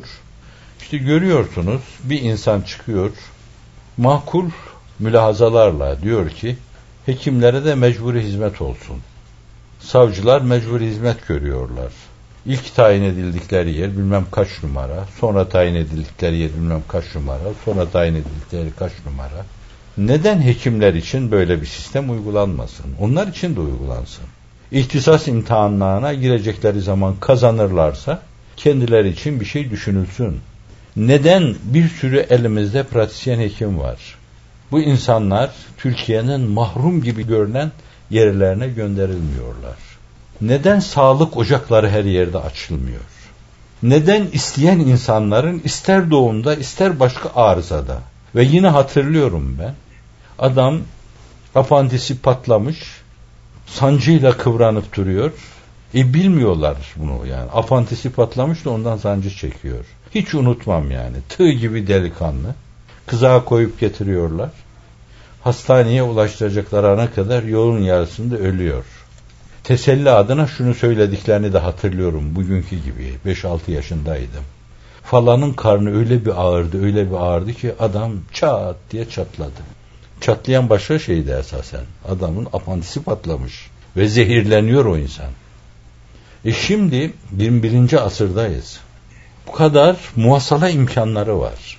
İşte 0.81 0.97
görüyorsunuz 0.97 1.81
bir 2.03 2.21
insan 2.21 2.61
çıkıyor 2.61 3.11
makul 3.97 4.45
mülahazalarla 4.99 6.01
diyor 6.01 6.29
ki 6.29 6.57
hekimlere 7.05 7.65
de 7.65 7.75
mecburi 7.75 8.23
hizmet 8.23 8.61
olsun. 8.61 8.97
Savcılar 9.79 10.41
mecburi 10.41 10.85
hizmet 10.85 11.27
görüyorlar. 11.27 11.91
İlk 12.45 12.75
tayin 12.75 13.03
edildikleri 13.03 13.73
yer 13.73 13.91
bilmem 13.91 14.25
kaç 14.31 14.63
numara, 14.63 15.05
sonra 15.19 15.49
tayin 15.49 15.75
edildikleri 15.75 16.37
yer 16.37 16.49
bilmem 16.53 16.83
kaç 16.87 17.15
numara, 17.15 17.53
sonra 17.65 17.89
tayin 17.89 18.15
edildikleri 18.15 18.71
kaç 18.79 18.91
numara. 19.05 19.45
Neden 19.97 20.41
hekimler 20.41 20.93
için 20.93 21.31
böyle 21.31 21.61
bir 21.61 21.65
sistem 21.65 22.09
uygulanmasın? 22.09 22.85
Onlar 22.99 23.27
için 23.27 23.55
de 23.55 23.59
uygulansın. 23.59 24.25
İhtisas 24.71 25.27
imtihanlarına 25.27 26.13
girecekleri 26.13 26.81
zaman 26.81 27.15
kazanırlarsa 27.19 28.21
kendileri 28.57 29.09
için 29.09 29.39
bir 29.39 29.45
şey 29.45 29.69
düşünülsün. 29.69 30.39
Neden 30.95 31.55
bir 31.63 31.89
sürü 31.89 32.17
elimizde 32.17 32.83
pratisyen 32.83 33.39
hekim 33.39 33.79
var? 33.79 34.15
Bu 34.71 34.79
insanlar 34.79 35.51
Türkiye'nin 35.77 36.41
mahrum 36.41 37.03
gibi 37.03 37.27
görünen 37.27 37.71
yerlerine 38.09 38.67
gönderilmiyorlar. 38.67 39.77
Neden 40.41 40.79
sağlık 40.79 41.37
ocakları 41.37 41.89
her 41.89 42.03
yerde 42.03 42.37
açılmıyor? 42.37 43.01
Neden 43.83 44.27
isteyen 44.33 44.79
insanların 44.79 45.61
ister 45.63 46.11
doğumda 46.11 46.55
ister 46.55 46.99
başka 46.99 47.29
arızada 47.35 47.99
ve 48.35 48.43
yine 48.43 48.67
hatırlıyorum 48.67 49.57
ben 49.59 49.73
adam 50.39 50.79
apandisi 51.55 52.21
patlamış 52.21 53.00
sancıyla 53.65 54.37
kıvranıp 54.37 54.95
duruyor. 54.95 55.31
E 55.95 56.13
bilmiyorlar 56.13 56.77
bunu 56.95 57.27
yani. 57.27 57.49
Apantisi 57.53 58.09
patlamış 58.09 58.65
da 58.65 58.69
ondan 58.69 58.97
sancı 58.97 59.29
çekiyor. 59.29 59.85
Hiç 60.15 60.33
unutmam 60.35 60.91
yani. 60.91 61.17
Tığ 61.29 61.51
gibi 61.51 61.87
delikanlı. 61.87 62.55
Kızağa 63.07 63.45
koyup 63.45 63.79
getiriyorlar. 63.79 64.49
Hastaneye 65.43 66.03
ulaştıracaklar 66.03 66.83
ana 66.83 67.11
kadar 67.11 67.43
yolun 67.43 67.81
yarısında 67.81 68.37
ölüyor. 68.37 68.85
Teselli 69.63 70.09
adına 70.09 70.47
şunu 70.47 70.73
söylediklerini 70.73 71.53
de 71.53 71.57
hatırlıyorum. 71.57 72.35
Bugünkü 72.35 72.75
gibi. 72.75 73.13
5-6 73.25 73.71
yaşındaydım. 73.71 74.43
Falanın 75.03 75.53
karnı 75.53 75.97
öyle 75.97 76.25
bir 76.25 76.41
ağırdı, 76.41 76.85
öyle 76.85 77.09
bir 77.09 77.15
ağırdı 77.15 77.53
ki 77.53 77.73
adam 77.79 78.11
çat 78.33 78.75
diye 78.91 79.09
çatladı. 79.09 79.61
Çatlayan 80.21 80.69
başka 80.69 80.99
şeydi 80.99 81.31
esasen. 81.39 81.85
Adamın 82.09 82.47
apandisi 82.53 83.03
patlamış. 83.03 83.69
Ve 83.97 84.07
zehirleniyor 84.07 84.85
o 84.85 84.97
insan. 84.97 85.29
E 86.45 86.53
şimdi 86.53 87.13
21. 87.37 88.05
asırdayız. 88.05 88.79
Bu 89.47 89.51
kadar 89.51 89.97
muhasala 90.15 90.69
imkanları 90.69 91.39
var. 91.39 91.77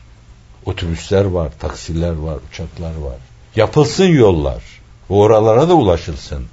Otobüsler 0.67 1.25
var, 1.25 1.53
taksiler 1.59 2.13
var, 2.13 2.39
uçaklar 2.51 2.97
var. 2.97 3.17
Yapılsın 3.57 4.09
yollar. 4.09 4.63
Oralara 5.09 5.69
da 5.69 5.75
ulaşılsın. 5.75 6.45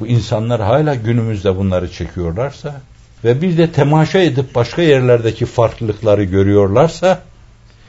Bu 0.00 0.06
insanlar 0.06 0.60
hala 0.60 0.94
günümüzde 0.94 1.56
bunları 1.56 1.92
çekiyorlarsa 1.92 2.80
ve 3.24 3.42
bir 3.42 3.58
de 3.58 3.72
temaşa 3.72 4.18
edip 4.18 4.54
başka 4.54 4.82
yerlerdeki 4.82 5.46
farklılıkları 5.46 6.24
görüyorlarsa 6.24 7.22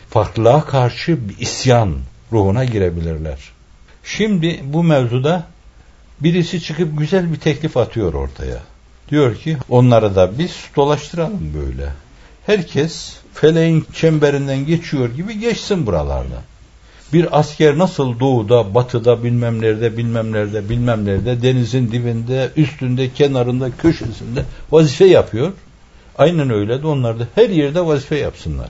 farklılığa 0.09 0.65
karşı 0.65 1.29
bir 1.29 1.37
isyan 1.37 1.95
ruhuna 2.31 2.65
girebilirler. 2.65 3.39
Şimdi 4.03 4.59
bu 4.63 4.83
mevzuda 4.83 5.43
birisi 6.19 6.61
çıkıp 6.61 6.99
güzel 6.99 7.33
bir 7.33 7.39
teklif 7.39 7.77
atıyor 7.77 8.13
ortaya. 8.13 8.59
Diyor 9.09 9.35
ki 9.35 9.57
onları 9.69 10.15
da 10.15 10.39
biz 10.39 10.55
dolaştıralım 10.75 11.51
böyle. 11.53 11.89
Herkes 12.45 13.17
feleğin 13.33 13.85
çemberinden 13.93 14.65
geçiyor 14.65 15.09
gibi 15.09 15.39
geçsin 15.39 15.85
buralarda. 15.85 16.41
Bir 17.13 17.39
asker 17.39 17.77
nasıl 17.77 18.19
doğuda, 18.19 18.75
batıda, 18.75 19.23
bilmem 19.23 19.61
nerede, 19.61 19.97
bilmem 19.97 20.31
nerede, 20.31 20.69
bilmem 20.69 21.05
nerede, 21.05 21.41
denizin 21.41 21.91
dibinde, 21.91 22.51
üstünde, 22.55 23.13
kenarında, 23.13 23.71
köşesinde 23.71 24.45
vazife 24.71 25.05
yapıyor. 25.05 25.53
Aynen 26.17 26.49
öyle 26.49 26.81
de 26.81 26.87
onlar 26.87 27.19
da 27.19 27.27
her 27.35 27.49
yerde 27.49 27.85
vazife 27.85 28.17
yapsınlar 28.17 28.69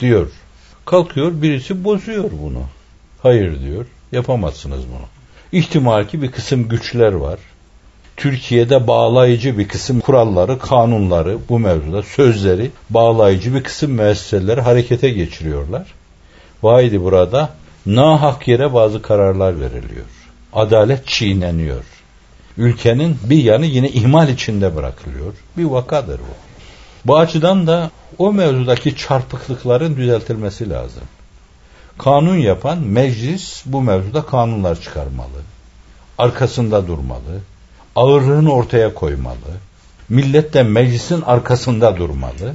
diyor. 0.00 0.30
Kalkıyor 0.90 1.42
birisi 1.42 1.84
bozuyor 1.84 2.30
bunu. 2.42 2.62
Hayır 3.22 3.60
diyor, 3.60 3.86
yapamazsınız 4.12 4.80
bunu. 4.88 5.06
İhtimal 5.52 6.04
ki 6.04 6.22
bir 6.22 6.30
kısım 6.30 6.68
güçler 6.68 7.12
var. 7.12 7.38
Türkiye'de 8.16 8.86
bağlayıcı 8.86 9.58
bir 9.58 9.68
kısım 9.68 10.00
kuralları, 10.00 10.58
kanunları, 10.58 11.38
bu 11.48 11.58
mevzuda 11.58 12.02
sözleri 12.02 12.70
bağlayıcı 12.90 13.54
bir 13.54 13.62
kısım 13.62 13.92
müesseseleri 13.92 14.60
harekete 14.60 15.10
geçiriyorlar. 15.10 15.94
Vaydi 16.62 17.02
burada 17.02 17.50
nahak 17.86 18.48
yere 18.48 18.74
bazı 18.74 19.02
kararlar 19.02 19.60
veriliyor. 19.60 20.06
Adalet 20.52 21.06
çiğneniyor. 21.06 21.84
Ülkenin 22.56 23.18
bir 23.24 23.44
yanı 23.44 23.66
yine 23.66 23.88
ihmal 23.88 24.28
içinde 24.28 24.76
bırakılıyor. 24.76 25.34
Bir 25.56 25.64
vakadır 25.64 26.18
bu. 26.18 26.49
Bu 27.04 27.18
açıdan 27.18 27.66
da 27.66 27.90
o 28.18 28.32
mevzudaki 28.32 28.96
çarpıklıkların 28.96 29.96
düzeltilmesi 29.96 30.70
lazım. 30.70 31.02
Kanun 31.98 32.36
yapan 32.36 32.78
meclis 32.78 33.62
bu 33.66 33.82
mevzuda 33.82 34.26
kanunlar 34.26 34.80
çıkarmalı. 34.80 35.40
Arkasında 36.18 36.86
durmalı. 36.86 37.40
Ağırlığını 37.96 38.52
ortaya 38.52 38.94
koymalı. 38.94 39.36
Millet 40.08 40.54
de 40.54 40.62
meclisin 40.62 41.22
arkasında 41.22 41.96
durmalı. 41.96 42.54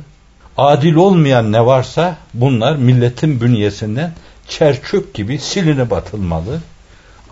Adil 0.57 0.95
olmayan 0.95 1.51
ne 1.51 1.65
varsa 1.65 2.17
bunlar 2.33 2.75
milletin 2.75 3.41
bünyesinden 3.41 4.13
çerçöp 4.47 5.13
gibi 5.13 5.39
siline 5.39 5.89
batılmalı. 5.89 6.61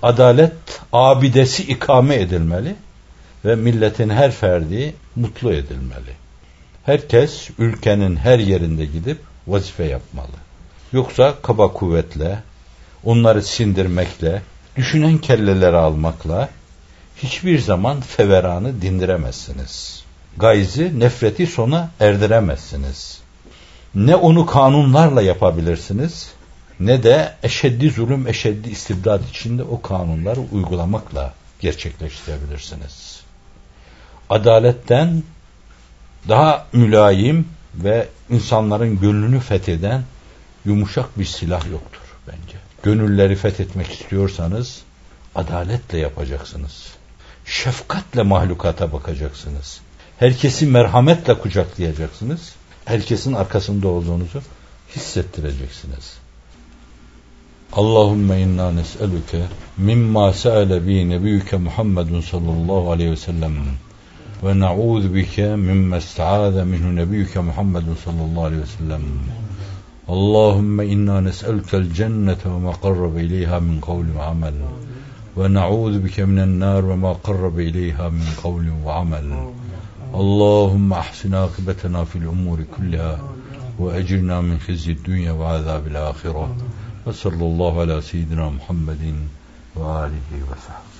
Adalet 0.02 0.82
abidesi 0.93 1.63
ikame 1.63 2.15
edilmeli 2.15 2.76
ve 3.45 3.56
milletin 3.56 4.10
her 4.10 4.32
ferdi 4.32 4.95
mutlu 5.15 5.54
edilmeli. 5.54 6.22
Herkes 6.85 7.49
ülkenin 7.57 8.15
her 8.15 8.39
yerinde 8.39 8.85
gidip 8.85 9.19
vazife 9.47 9.83
yapmalı. 9.83 10.37
Yoksa 10.93 11.35
kaba 11.41 11.73
kuvvetle, 11.73 12.43
onları 13.03 13.43
sindirmekle, 13.43 14.41
düşünen 14.75 15.17
kelleleri 15.17 15.77
almakla 15.77 16.49
hiçbir 17.17 17.59
zaman 17.59 18.01
feveranı 18.01 18.81
dindiremezsiniz. 18.81 20.03
Gayzi, 20.37 20.99
nefreti 20.99 21.47
sona 21.47 21.89
erdiremezsiniz. 21.99 23.19
Ne 23.95 24.15
onu 24.15 24.45
kanunlarla 24.45 25.21
yapabilirsiniz, 25.21 26.33
ne 26.79 27.03
de 27.03 27.33
eşeddi 27.43 27.89
zulüm, 27.89 28.27
eşeddi 28.27 28.69
istibdat 28.69 29.29
içinde 29.29 29.63
o 29.63 29.81
kanunları 29.81 30.39
uygulamakla 30.51 31.33
gerçekleştirebilirsiniz. 31.59 33.21
Adaletten 34.29 35.23
daha 36.29 36.67
mülayim 36.73 37.47
ve 37.75 38.07
insanların 38.29 38.99
gönlünü 38.99 39.39
fetheden 39.39 40.03
yumuşak 40.65 41.19
bir 41.19 41.25
silah 41.25 41.71
yoktur 41.71 42.01
bence. 42.27 42.57
Gönülleri 42.83 43.36
fethetmek 43.36 43.91
istiyorsanız 43.91 44.81
adaletle 45.36 45.97
yapacaksınız. 45.97 46.88
Şefkatle 47.45 48.23
mahlukata 48.23 48.91
bakacaksınız. 48.91 49.79
Herkesi 50.19 50.65
merhametle 50.65 51.39
kucaklayacaksınız. 51.39 52.55
Herkesin 52.86 53.33
arkasında 53.33 53.88
olduğunuzu 53.88 54.41
hissettireceksiniz. 54.95 56.13
Allahümme 57.73 58.41
inna 58.41 58.71
nes'eluke 58.71 59.43
mimma 59.77 60.33
se'ele 60.33 60.88
bi 60.88 61.09
nebiyyüke 61.09 61.57
Muhammedun 61.57 62.21
sallallahu 62.21 62.91
aleyhi 62.91 63.12
ve 63.12 63.17
sellem 63.17 63.53
ونعوذ 64.43 65.08
بك 65.08 65.39
مما 65.39 65.97
استعاذ 65.97 66.63
منه 66.63 67.01
نبيك 67.01 67.38
محمد 67.38 67.95
صلى 68.06 68.21
الله 68.25 68.43
عليه 68.45 68.58
وسلم. 68.58 69.03
اللهم 70.10 70.79
إنا 70.79 71.19
نسألك 71.19 71.75
الجنة 71.75 72.38
وما 72.45 72.71
قرب 72.71 73.17
إليها 73.17 73.60
من 73.60 73.79
قول 73.79 74.06
وعمل 74.17 74.53
ونعوذ 75.38 75.99
بك 75.99 76.19
من 76.19 76.39
النار 76.39 76.86
وما 76.86 77.13
قرب 77.13 77.60
إليها 77.60 78.10
من 78.10 78.27
قول 78.43 78.69
وعمل. 78.86 79.29
اللهم 80.13 80.93
أحسن 80.93 81.34
عاقبتنا 81.34 82.03
في 82.03 82.15
الأمور 82.15 82.60
كلها 82.77 83.19
وأجرنا 83.79 84.41
من 84.41 84.60
خزي 84.60 84.91
الدنيا 84.91 85.32
وعذاب 85.32 85.88
الآخرة. 85.88 86.56
وصلى 87.06 87.45
الله 87.45 87.82
على 87.82 88.01
سيدنا 88.01 88.49
محمد 88.49 89.15
وآله 89.75 90.29
وصحبه. 90.51 90.92